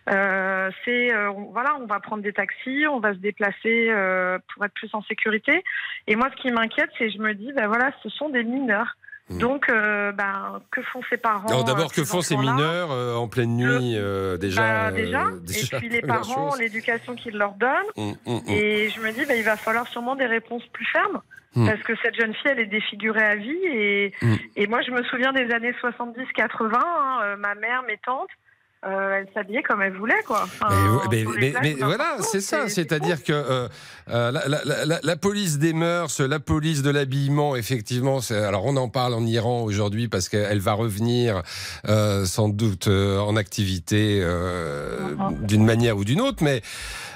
[0.10, 3.92] Euh, c'est euh, on- voilà, on va prendre des taxis, on va se déplacer
[4.54, 5.64] pour être plus en sécurité.
[6.08, 8.96] Et moi, ce qui m'inquiète, c'est je me dis, ben voilà, ce sont des mineurs.
[9.30, 13.96] Donc, euh, ben, que font ces parents d'abord, que font ces mineurs en pleine nuit
[14.40, 16.02] déjà, Bah, déjà, déjà, et puis les
[16.36, 17.72] parents, l'éducation qu'ils leur donnent.
[17.96, 18.42] Hum, hum.
[18.50, 21.22] Et je me dis, bah, il va falloir sûrement des réponses plus fermes.
[21.56, 21.66] Mm.
[21.68, 23.60] Parce que cette jeune fille, elle est défigurée à vie.
[23.66, 24.36] Et, Mm.
[24.56, 26.80] et moi, je me souviens des années 70-80.
[26.80, 28.30] hein, euh, ma mère, mes tantes,
[28.86, 30.24] euh, elles s'habillaient comme elles voulaient.
[30.26, 30.42] Quoi.
[30.44, 30.68] Enfin,
[31.40, 32.68] Mais, voilà, c'est ça.
[32.68, 33.68] C'est-à-dire que euh,
[34.10, 38.76] euh, la, la- la- la police des mœurs, la police de l'habillement, effectivement, alors on
[38.78, 41.44] en parle en Iran aujourd'hui parce qu'elle va revenir
[42.26, 46.62] sans doute en activité euh, d'une manière ou d'une autre, mais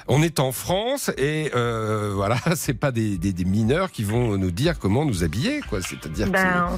[0.08, 4.38] on est en France et euh, voilà, c'est pas des, des- des mineurs qui vont
[4.38, 5.80] nous dire comment nous habiller, quoi.
[5.82, 6.68] C'est-à-dire Ben,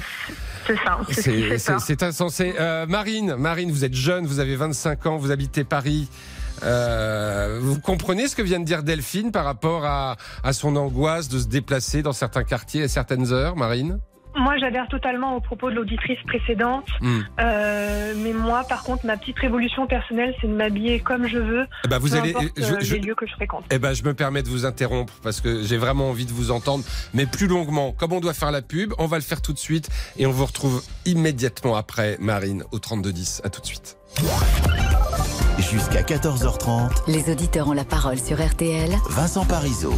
[1.11, 1.77] c'est ça.
[1.79, 2.53] C'est insensé.
[2.59, 6.07] Euh, Marine, Marine, vous êtes jeune, vous avez 25 ans, vous habitez Paris.
[6.63, 11.29] Euh, vous comprenez ce que vient de dire Delphine par rapport à, à son angoisse
[11.29, 13.99] de se déplacer dans certains quartiers à certaines heures, Marine?
[14.35, 16.85] Moi, j'adhère totalement aux propos de l'auditrice précédente.
[17.01, 17.21] Hmm.
[17.39, 21.65] Euh, mais moi, par contre, ma petite révolution personnelle, c'est de m'habiller comme je veux,
[21.83, 23.65] Eh ben, vous peu allez- importe, je- euh, je- les lieux que je fréquente.
[23.71, 26.51] Eh ben, je me permets de vous interrompre parce que j'ai vraiment envie de vous
[26.51, 27.91] entendre, mais plus longuement.
[27.91, 30.31] Comme on doit faire la pub, on va le faire tout de suite et on
[30.31, 33.41] vous retrouve immédiatement après, Marine, au 3210.
[33.43, 33.97] À tout de suite.
[35.59, 38.91] Jusqu'à 14h30, Les auditeurs ont la parole sur RTL.
[39.09, 39.93] Vincent Parisot.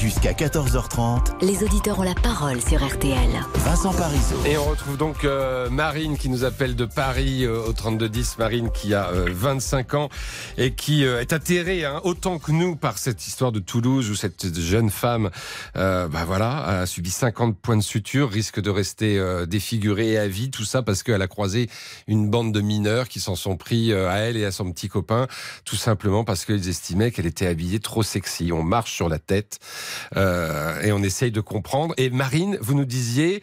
[0.00, 3.28] Jusqu'à 14h30, Les auditeurs ont la parole sur RTL.
[3.56, 4.36] Vincent Parisot.
[4.46, 8.38] Et on retrouve donc euh, Marine qui nous appelle de Paris euh, au 3210.
[8.38, 10.08] Marine qui a euh, 25 ans
[10.56, 14.14] et qui euh, est atterrée hein, autant que nous par cette histoire de Toulouse où
[14.14, 15.28] cette jeune femme,
[15.76, 20.28] euh, bah voilà, a subi 50 points de suture, risque de rester euh, défigurée à
[20.28, 20.50] vie.
[20.50, 21.68] Tout ça parce qu'elle a croisé
[22.06, 24.88] une bande de mineurs qui s'en sont pris euh, à elle et à son petit
[24.88, 25.26] copain,
[25.66, 28.50] tout simplement parce qu'ils estimaient qu'elle était habillée trop sexy.
[28.50, 31.94] On marche sur la tête euh, et on essaye de comprendre.
[31.96, 33.42] Et Marine, vous nous disiez.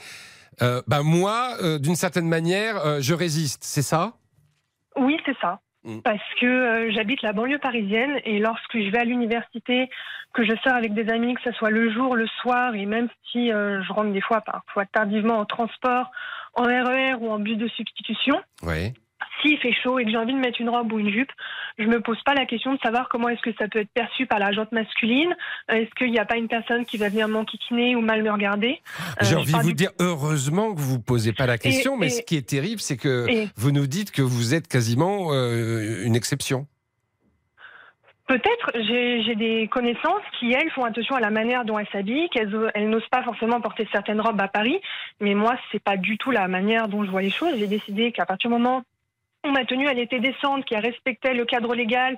[0.62, 4.14] Euh, bah moi, euh, d'une certaine manière, euh, je résiste, c'est ça?
[4.96, 5.60] Oui, c'est ça.
[5.84, 6.00] Mm.
[6.02, 9.90] Parce que euh, j'habite la banlieue parisienne et lorsque je vais à l'université,
[10.34, 13.08] que je sors avec des amis, que ce soit le jour, le soir, et même
[13.32, 16.12] si euh, je rentre des fois parfois tardivement en transport,
[16.56, 18.94] en RER ou en bus de substitution, Oui.
[19.42, 21.32] S'il fait chaud et que j'ai envie de mettre une robe ou une jupe,
[21.78, 24.26] je me pose pas la question de savoir comment est-ce que ça peut être perçu
[24.26, 25.36] par la jante masculine.
[25.72, 28.32] Euh, Est-ce qu'il n'y a pas une personne qui va venir m'enquiquiner ou mal me
[28.32, 28.82] regarder?
[29.22, 31.98] Euh, J'ai je envie de vous du- dire, heureusement que vous posez pas la question,
[31.98, 34.68] mais et- ce qui est terrible, c'est que et- vous nous dites que vous êtes
[34.68, 36.66] quasiment euh, une exception.
[38.28, 42.54] Peut-être, j'ai des connaissances qui, elles, font attention à la manière dont elles s'habillent, qu'elles
[42.76, 44.82] elles n'osent pas forcément porter certaines robes à Paris,
[45.22, 47.54] mais moi, c'est pas du tout la manière dont je vois les choses.
[47.58, 48.84] J'ai décidé qu'à partir du moment
[49.52, 52.18] ma tenue, elle était décente, qu'elle respectait le cadre légal,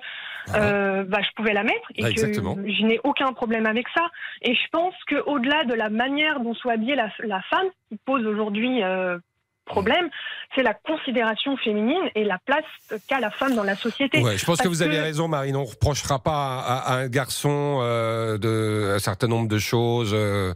[0.54, 4.06] euh, bah, je pouvais la mettre et Ah, que je n'ai aucun problème avec ça.
[4.42, 8.26] Et je pense qu'au-delà de la manière dont soit habillée la, la femme, qui pose
[8.26, 9.18] aujourd'hui euh,
[9.66, 10.08] problème,
[10.56, 12.64] c'est la considération féminine et la place
[13.08, 14.20] qu'a la femme dans la société.
[14.20, 15.54] Ouais, je pense que vous avez raison, Marine.
[15.54, 20.10] On ne reprochera pas à, à un garçon euh, de, un certain nombre de choses.
[20.12, 20.52] euh,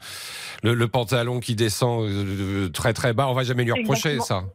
[0.65, 4.41] le, le pantalon qui descend euh, très très bas, on va jamais lui reprocher Exactement.
[4.41, 4.47] ça.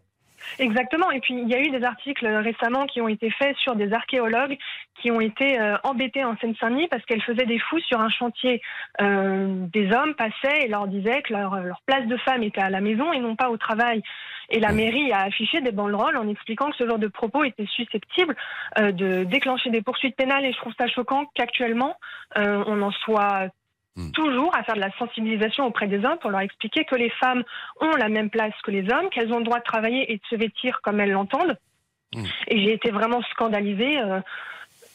[0.58, 1.12] Exactement.
[1.12, 3.94] Et puis, il y a eu des articles récemment qui ont été faits sur des
[3.94, 4.58] archéologues
[5.02, 8.62] qui ont été euh, embêtés en Seine-Saint-Denis parce qu'elles faisaient des fous sur un chantier.
[9.02, 12.82] Euh, des hommes passaient et leur disaient que leur, place de femme était à la
[12.82, 14.02] maison et non pas au travail.
[14.50, 17.68] Et la mairie a affiché des banderoles en expliquant que ce genre de propos était
[17.68, 18.36] susceptible
[18.80, 20.46] euh, de déclencher des poursuites pénales.
[20.46, 21.96] Et je trouve ça choquant qu'actuellement,
[22.36, 23.50] on en soit
[24.14, 27.44] toujours à faire de la sensibilisation auprès des hommes pour leur expliquer que les femmes
[27.82, 30.22] ont la même place que les hommes, qu'elles ont le droit de travailler et de
[30.30, 31.58] se vêtir comme elles l'entendent.
[32.48, 34.20] Et j'ai été vraiment scandalisée euh,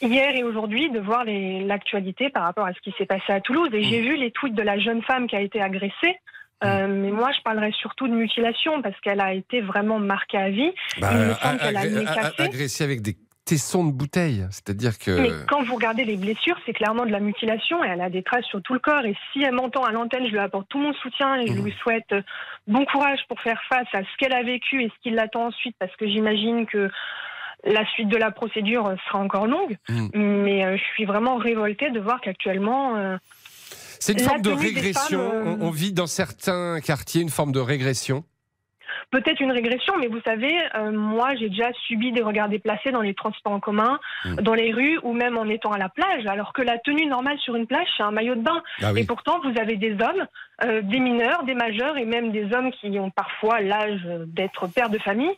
[0.02, 3.68] hier et aujourd'hui de voir l'actualité par rapport à ce qui s'est passé à Toulouse.
[3.72, 6.16] Et j'ai vu les tweets de la jeune femme qui a été agressée.
[6.64, 10.48] Euh, mais moi, je parlerais surtout de mutilation parce qu'elle a été vraiment marquée à
[10.50, 10.70] vie.
[10.98, 12.42] Bah, Il me a- semble qu'elle a agré- le nez a- cassé.
[12.42, 14.46] agressé avec des tessons de bouteille.
[14.50, 15.10] C'est-à-dire que.
[15.10, 18.22] Mais quand vous regardez les blessures, c'est clairement de la mutilation et elle a des
[18.22, 19.04] traces sur tout le corps.
[19.04, 21.72] Et si elle m'entend à l'antenne, je lui apporte tout mon soutien et je lui
[21.82, 22.22] souhaite euh,
[22.66, 25.76] bon courage pour faire face à ce qu'elle a vécu et ce qui l'attend ensuite,
[25.78, 26.90] parce que j'imagine que
[27.66, 29.76] la suite de la procédure sera encore longue.
[30.14, 32.96] Mais euh, je suis vraiment révoltée de voir qu'actuellement.
[32.96, 33.16] euh,
[34.00, 35.30] C'est une forme de régression.
[35.30, 38.24] femmes, euh, On, on vit dans certains quartiers une forme de régression.
[39.10, 43.00] Peut-être une régression, mais vous savez, euh, moi j'ai déjà subi des regards déplacés dans
[43.00, 44.36] les transports en commun, Mm.
[44.36, 47.38] dans les rues ou même en étant à la plage, alors que la tenue normale
[47.38, 48.62] sur une plage c'est un maillot de bain.
[48.82, 49.00] Ah oui.
[49.00, 50.26] Et pourtant vous avez des hommes,
[50.64, 54.90] euh, des mineurs, des majeurs et même des hommes qui ont parfois l'âge d'être pères
[54.90, 55.34] de famille,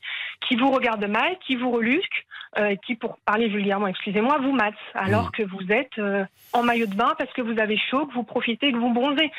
[0.49, 2.27] qui vous regardent mal, qui vous relusquent,
[2.59, 6.87] euh, qui pour parler vulgairement, excusez-moi, vous matent, alors que vous êtes euh, en maillot
[6.87, 9.31] de bain parce que vous avez chaud, que vous profitez, que vous bronzez.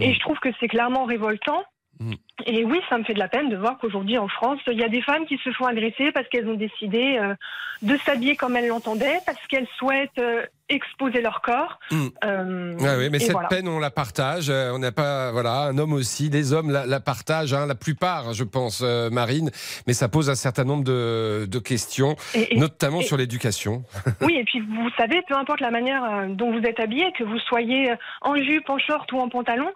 [0.00, 1.62] Et je trouve que c'est clairement révoltant.
[2.46, 4.84] Et oui, ça me fait de la peine de voir qu'aujourd'hui en France, il y
[4.84, 7.34] a des femmes qui se font agresser parce qu'elles ont décidé euh,
[7.82, 11.78] de s'habiller comme elles l'entendaient, parce qu'elles souhaitent euh, exposer leur corps.
[12.24, 13.48] Euh, Ouais, oui, mais et cette voilà.
[13.48, 14.50] peine, on la partage.
[14.50, 16.28] On n'a pas, voilà, un homme aussi.
[16.28, 19.50] Les hommes la, la partagent, hein, la plupart, je pense, Marine.
[19.86, 23.84] Mais ça pose un certain nombre de, de questions, Et- et- notamment et- sur l'éducation.
[24.20, 27.38] Oui, et puis vous savez, peu importe la manière dont vous êtes habillé, que vous
[27.38, 27.92] soyez
[28.22, 29.70] en jupe, en short ou en pantalon,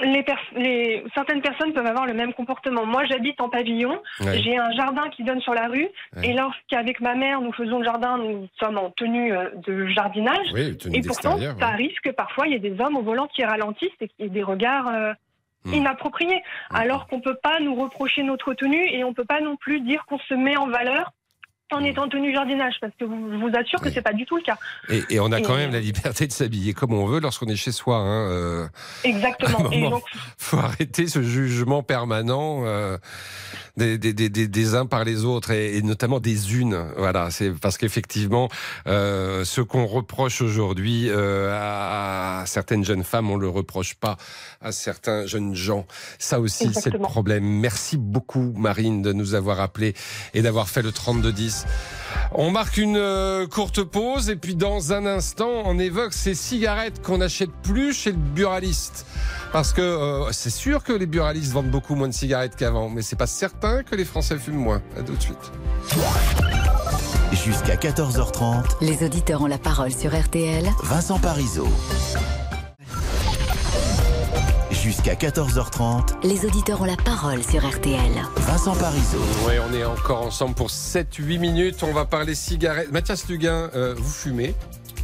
[0.00, 2.84] les, pers- les- certaines personnes peuvent avoir le même comportement.
[2.84, 4.40] Moi, j'habite en pavillon, Ouais.
[4.42, 6.28] j'ai un jardin qui donne sur la rue, Ouais.
[6.28, 10.46] et lorsqu'avec ma mère nous faisons le jardin, nous sommes en tenue euh, de jardinage,
[10.52, 11.72] Oui, tenue et pourtant, d'extérieur, ça ouais.
[11.72, 14.28] arrive que parfois il y ait des hommes au volant qui ralentissent et qui aient
[14.28, 15.12] des regards euh,
[15.66, 15.72] Hmm.
[15.72, 16.42] inappropriés,
[16.74, 20.04] alors qu'on peut pas nous reprocher notre tenue et on peut pas non plus dire
[20.04, 21.12] qu'on se met en valeur
[21.72, 24.26] en étant en tenue jardinage, parce que vous- je vous assure que c'est pas du
[24.26, 24.56] tout le cas.
[24.90, 27.56] Et, et on a quand même la liberté de s'habiller comme on veut lorsqu'on est
[27.56, 27.96] chez soi.
[27.96, 28.68] Hein, euh.
[29.02, 29.70] Exactement.
[29.72, 30.04] Et donc,
[30.38, 32.98] faut arrêter ce jugement permanent euh,
[33.76, 36.78] des, des, des, des- des uns par les autres et, et notamment des unes.
[36.96, 38.48] Voilà, c'est parce qu'effectivement,
[38.86, 44.16] euh, ce qu'on reproche aujourd'hui à, à certaines jeunes femmes, on le reproche pas
[44.60, 45.86] à certains jeunes gens.
[46.18, 47.44] Ça aussi, c'est le problème.
[47.44, 49.94] Merci beaucoup, Marine, de nous avoir appelé
[50.34, 50.92] et d'avoir fait le
[51.62, 51.66] 3210.
[52.36, 57.02] On marque une euh, courte pause et puis dans un instant, on évoque ces cigarettes
[57.02, 59.06] qu'on n'achète plus chez le buraliste.
[59.52, 63.02] Parce que euh, c'est sûr que les buralistes vendent beaucoup moins de cigarettes qu'avant, mais
[63.02, 64.82] c'est pas certain que les Français fument moins.
[64.98, 65.52] À tout de suite.
[67.32, 70.68] Jusqu'à 14h30, Les auditeurs ont la parole sur RTL.
[70.82, 71.68] Vincent Parisot.
[74.84, 78.12] Jusqu'à 14h30, Les auditeurs ont la parole sur RTL.
[78.36, 79.16] Vincent Parisot.
[79.46, 81.82] Oui, on est encore ensemble pour 7-8 minutes.
[81.82, 82.92] On va parler cigarettes.
[82.92, 84.54] Mathias Luguin, euh, vous fumez?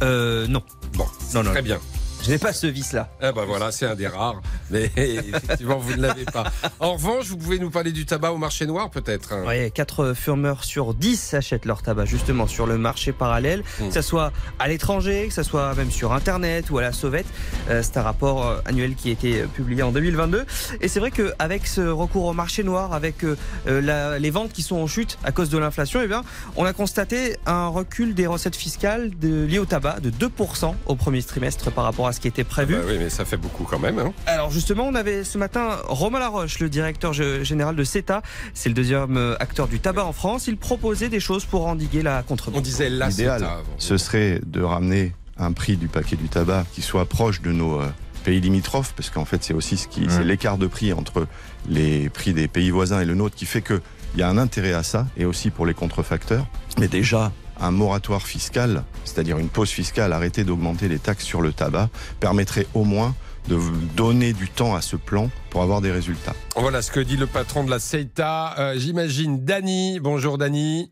[0.03, 0.61] Euh, non.
[0.93, 1.49] Bon, Non, non.
[1.49, 1.79] très bien.
[2.21, 3.09] Je n'ai pas ce vice-là.
[3.23, 4.39] Ah bah voilà, c'est un des rares.
[4.71, 6.43] Mais effectivement, vous ne l'avez pas.
[6.79, 9.43] En revanche, vous pouvez nous parler du tabac au marché noir, peut-être hein.
[9.47, 13.87] Oui, 4 fumeurs sur 10 achètent leur tabac justement sur le marché parallèle, Hmm.
[13.87, 17.25] que ce soit à l'étranger, que ce soit même sur Internet ou à la sauvette.
[17.69, 20.45] Euh, c'est un rapport euh, annuel qui a été publié en 2022.
[20.81, 23.35] Et c'est vrai qu'avec ce recours au marché noir, avec euh,
[23.67, 26.23] la- les ventes qui sont en chute à cause de l'inflation, eh bien,
[26.55, 30.95] on a constaté un recul des recettes fiscales de, liées au tabac de 2% au
[30.95, 32.75] premier trimestre par rapport à ce qui était prévu.
[32.75, 33.99] Bah oui, mais ça fait beaucoup quand même.
[33.99, 34.13] hein.
[34.27, 38.21] Alors justement, on avait ce matin Romain Laroche, le directeur général de CETA.
[38.53, 40.45] C'est le deuxième euh, acteur du tabac en France.
[40.47, 42.59] Il proposait des choses pour endiguer la contrebande.
[42.59, 43.43] On disait la L'idéal,
[43.79, 47.81] ce serait de ramener un prix du paquet du tabac qui soit proche de nos
[47.81, 47.87] euh,
[48.23, 51.25] pays limitrophes, parce qu'en fait, c'est aussi ce qui, c'est l'écart de prix entre
[51.67, 53.81] les prix des pays voisins et le nôtre qui fait qu'il
[54.17, 56.45] y a un intérêt à ça, et aussi pour les contrefacteurs.
[56.77, 61.51] Mais déjà, un moratoire fiscal, c'est-à-dire une pause fiscale, arrêter d'augmenter les taxes sur le
[61.51, 61.89] tabac,
[62.19, 63.15] permettrait au moins
[63.47, 66.33] de vous donner du temps à ce plan pour avoir des résultats.
[66.55, 68.55] Voilà ce que dit le patron de la CETA.
[68.59, 69.99] Euh, J'imagine Dany.
[69.99, 70.91] Bonjour Dany.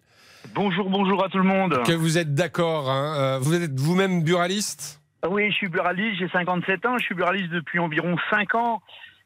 [0.56, 1.82] Bonjour, bonjour à tout le monde.
[1.86, 2.90] Que vous êtes d'accord.
[2.90, 3.16] hein.
[3.18, 7.50] Euh, Vous êtes vous-même buraliste Oui, je suis buraliste, j'ai 57 ans, je suis buraliste
[7.52, 8.82] depuis environ 5 ans.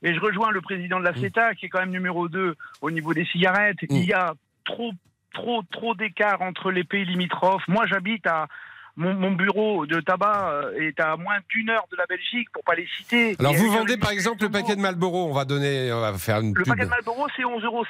[0.06, 2.92] Et je rejoins le président de la CETA, qui est quand même numéro 2 au
[2.92, 3.78] niveau des cigarettes.
[3.90, 4.34] Il y a
[4.66, 4.92] trop,
[5.34, 7.64] trop, trop d'écart entre les pays limitrophes.
[7.70, 8.48] Moi, j'habite à
[8.96, 12.64] mon, mon bureau de tabac euh, est à moins d'une heure de la Belgique, pour
[12.64, 13.36] pas les citer.
[13.40, 16.40] Alors vous vendez par exemple le paquet de Malboro, on va donner, on va faire
[16.42, 16.68] une Le pub.
[16.68, 17.86] paquet de Marlboro, c'est 11,50 euros.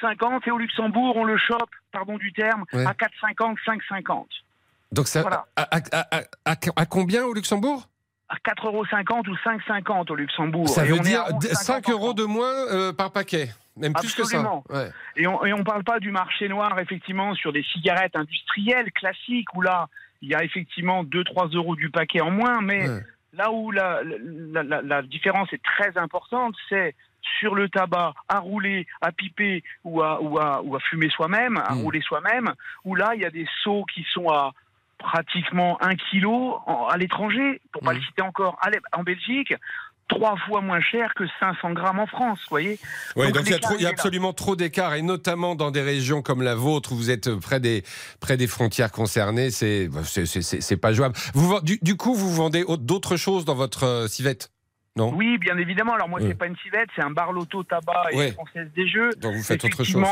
[0.46, 2.86] Et au Luxembourg, on le chope, pardon du terme, Ouais.
[2.86, 4.26] à 4,50, 5,50.
[4.92, 5.44] Donc ça, Voilà.
[5.56, 6.06] à, à-
[6.46, 7.88] à- à- combien au Luxembourg?
[8.28, 8.84] À 4,50 euros
[9.28, 10.68] ou 5,50 au Luxembourg.
[10.68, 14.08] Ça Et veut dire à 11,50 5 euros de moins euh, par paquet, même plus
[14.18, 14.62] Absolument.
[14.68, 14.80] que ça.
[14.84, 14.90] Ouais.
[15.16, 19.60] Et on ne parle pas du marché noir, effectivement, sur des cigarettes industrielles classiques, où
[19.60, 19.88] là,
[20.24, 22.86] il y a effectivement 2-3 euros du paquet en moins, mais
[23.34, 24.00] là où la,
[24.54, 26.94] la, la- la différence est très importante, c'est
[27.40, 31.56] sur le tabac à rouler, à piper ou à, ou à, ou à fumer soi-même,
[31.58, 32.52] à rouler soi-même,
[32.84, 34.52] où là, il y a des seaux qui sont à
[34.98, 39.54] pratiquement 1 kilo en- à l'étranger, pour pas le citer encore, à en Belgique,
[40.14, 42.78] trois fois moins cher que 500 grammes en France, vous voyez
[43.16, 43.96] Ouais, donc, il y a, l'écart, trop- il y a est là.
[43.98, 47.60] absolument trop d'écart, et notamment dans des régions comme la vôtre où vous êtes près
[47.60, 47.82] des,
[48.20, 49.88] près des frontières concernées, c'est
[50.80, 51.14] pas jouable.
[51.34, 54.50] Vous, du, du coup, vous vendez au- d'autres choses dans votre euh, civette
[54.96, 55.12] Non?
[55.14, 55.94] Oui, bien évidemment.
[55.94, 56.28] Alors moi, Ouais.
[56.28, 58.30] c'est pas une civette, c'est un bar loto tabac et Ouais.
[58.32, 59.10] française des jeux.
[59.20, 60.02] Donc vous faites autre chose.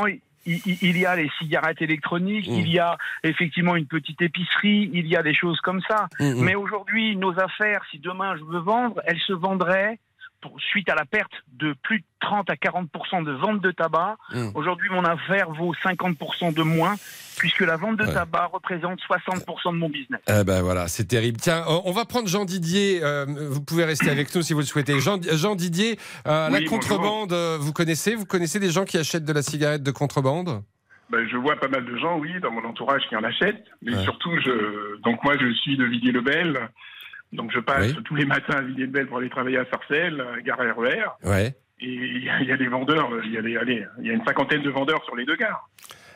[0.44, 5.16] Il, y a les cigarettes électroniques, il y a effectivement une petite épicerie, il y
[5.16, 6.08] a des choses comme ça.
[6.18, 6.44] Mm, mm.
[6.44, 9.98] Mais aujourd'hui, nos affaires, si demain je veux vendre, elles se vendraient
[10.42, 12.90] pour, suite à la perte de plus de 30 à 40
[13.24, 14.16] de vente de tabac.
[14.34, 14.50] Mm.
[14.54, 16.94] Aujourd'hui, mon affaire vaut 50% de moins,
[17.38, 18.12] puisque la vente de Ouais.
[18.12, 20.20] tabac représente 60% de mon business.
[20.28, 21.38] Eh ben voilà, c'est terrible.
[21.40, 23.00] Tiens, on va prendre Jean Didier.
[23.02, 25.00] euh, vous pouvez rester avec nous si vous le souhaitez.
[25.00, 28.98] Jean, Jean Didier, euh, Oui, la contrebande, euh, vous connaissez Vous connaissez des gens qui
[28.98, 30.62] achètent de la cigarette de contrebande?
[31.10, 33.64] Ben, je vois pas mal de gens, oui, dans mon entourage qui en achètent.
[33.82, 34.02] Mais Ouais.
[34.02, 34.98] surtout, je...
[35.02, 36.70] donc moi, je suis de Villiers-le-Bel.
[37.32, 38.02] Donc je passe Oui.
[38.04, 41.04] tous les matins à Villiers-le-Bel pour aller travailler à Sarcelles, à gare RER.
[41.24, 41.54] Ouais.
[41.80, 44.06] Et il y, a- il y a des vendeurs, il y a, des, allez, il
[44.06, 45.68] y a une cinquantaine de vendeurs sur les deux gares.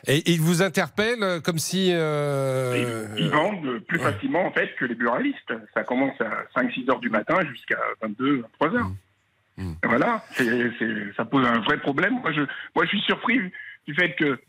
[0.05, 1.89] Et ils vous interpellent euh, comme si.
[1.91, 5.51] euh, Ils vendent plus facilement, en fait, que les buralistes.
[5.73, 8.91] Ça commence à 5-6 heures du matin jusqu'à 22, 23 heures.
[9.57, 9.73] Mmh.
[9.83, 12.19] Voilà, c'est, c'est- ça pose un vrai problème.
[12.21, 12.41] Moi je,
[12.75, 13.39] moi, je suis surpris
[13.87, 14.39] du fait que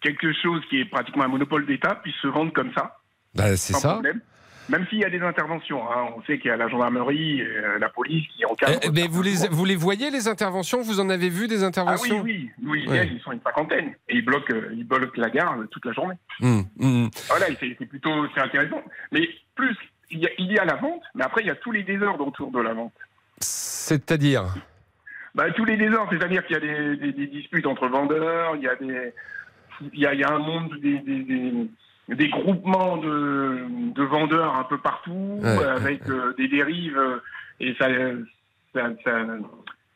[0.00, 2.96] quelque chose qui est pratiquement un monopole d'État puisse se vendre comme ça.
[3.34, 3.94] Bah, c'est ça.
[3.94, 4.20] problème.
[4.68, 6.08] Même s'il y a des interventions, hein.
[6.16, 8.78] on sait qu'il y a la gendarmerie, et, euh, la police qui encadrent.
[8.82, 10.82] Eh, mais vous les, vous les voyez, les interventions?
[10.82, 12.20] Vous en avez vu des Ah oui, interventions?
[12.22, 13.08] oui, oui, Ouais.
[13.12, 15.92] ils sont une cinquantaine et ils bloquent, euh, ils bloquent la gare euh, toute la
[15.92, 16.14] journée.
[16.40, 17.10] Hum, hum.
[17.28, 18.82] Voilà, c'est c'est plutôt c'est intéressant.
[19.10, 19.76] Mais plus,
[20.12, 21.82] il y, a, il y a la vente, mais après, il y a tous les
[21.82, 22.92] désordres autour de la vente.
[23.40, 24.44] C'est-à-dire?
[25.34, 28.62] Bah, tous les désordres, c'est-à-dire qu'il y a des, des- des disputes entre vendeurs, il
[28.62, 29.12] y a des,
[29.92, 31.22] il y a, il y a un monde des, des,
[32.08, 37.18] des- groupements de, de vendeurs un peu partout, Ouais, ouais, avec euh, des dérives, euh,
[37.60, 37.86] et ça,
[38.74, 39.10] ça, ça,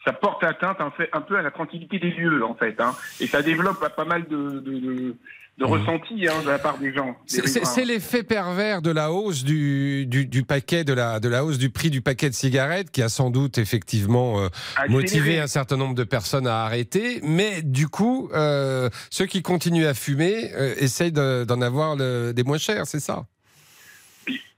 [0.06, 2.80] ça porte atteinte un, fait, un peu à la tranquillité des lieux, en fait.
[2.80, 5.16] Hein, et ça développe pas, mal de, de, de,
[5.58, 7.16] de ressentis hein, de la part des gens.
[7.26, 11.58] C'est- l'effet pervers de la hausse du, du, du paquet, de la, de la hausse
[11.58, 14.48] du prix du paquet de cigarettes qui a sans doute effectivement euh,
[14.88, 17.20] motivé un certain nombre de personnes à arrêter.
[17.24, 22.32] Mais du coup, euh, ceux qui continuent à fumer euh, essayent de- d'en avoir le-
[22.32, 23.24] des moins chers, c'est ça?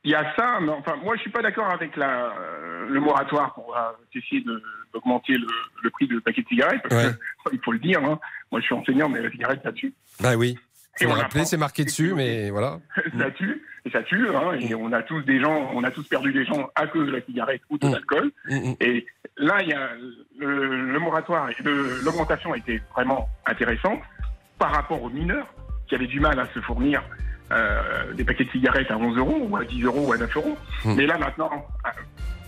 [0.05, 3.01] Il y a ça, mais enfin, moi, je suis pas d'accord avec la, euh, le
[3.01, 3.77] moratoire pour
[4.15, 4.63] essayer de-
[4.93, 5.47] d'augmenter le,
[5.83, 7.11] le prix du paquet de cigarettes, parce Ouais.
[7.13, 8.19] que, il faut le dire, hein,
[8.53, 9.93] moi, je suis enseignant, mais la cigarette, ça tue.
[10.21, 10.57] Bah oui.
[11.01, 11.45] Et on apprend.
[11.45, 12.81] c'est marqué dessus, mais voilà.
[13.19, 16.03] ça tue, et ça tue, hein, et on a tous des gens, on a tous
[16.09, 17.93] perdu des gens à cause de la cigarette ou de Mm.
[17.93, 18.33] l'alcool.
[18.81, 19.91] Et là, il y a
[20.41, 21.57] le, le moratoire et
[22.05, 24.01] l'augmentation a été vraiment intéressante
[24.59, 25.47] par rapport aux mineurs
[25.89, 27.01] qui avaient du mal à se fournir
[27.53, 30.37] euh, des paquets de cigarettes à 11 euros ou à 10 euros ou à 9
[30.37, 30.59] euros.
[30.85, 30.95] Mm.
[30.97, 31.65] Mais là, maintenant,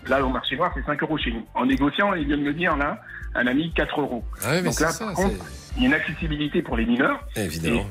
[0.08, 1.44] là, au marché noir, c'est 5 euros chez nous.
[1.54, 3.00] En négociant, il vient de me dire, là,
[3.34, 4.24] un ami, 4 euros.
[4.42, 5.44] Ah oui, mais Donc là, ça, par contre,
[5.76, 7.20] il y a une accessibilité pour les mineurs.
[7.36, 7.86] Évidemment.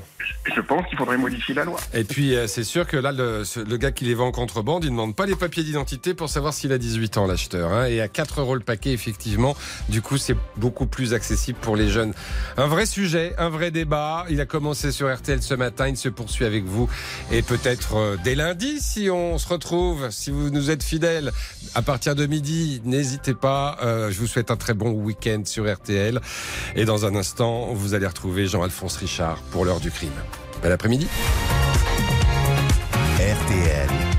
[0.48, 1.80] Et je pense qu'il faudrait modifier la loi.
[1.94, 3.44] Et puis, euh, c'est sûr que là, le
[3.78, 6.54] gars qui les vend en contrebande, il ne demande pas les papiers d'identité pour savoir
[6.54, 7.72] s'il a 18 ans, l'acheteur.
[7.72, 7.86] hein.
[7.86, 9.56] Et à 4 euros le paquet, effectivement,
[9.90, 12.14] du coup, c'est beaucoup plus accessible pour les jeunes.
[12.58, 14.26] Un vrai sujet, un vrai débat.
[14.30, 16.90] Il a commencé sur RTL ce matin, il se poursuit avec vous.
[17.32, 21.32] Et peut-être euh, dès lundi, si on se retrouve, si vous nous êtes fidèles,
[21.76, 23.78] à partir de midi, n'hésitez pas.
[23.84, 26.20] Euh, je vous souhaite un très bon week-end sur RTL.
[26.76, 30.12] Et dans un instant, vous allez retrouver Jean-Alphonse Richard pour l'heure du crime.
[30.62, 31.08] Bel après-midi.
[33.18, 34.19] RTL.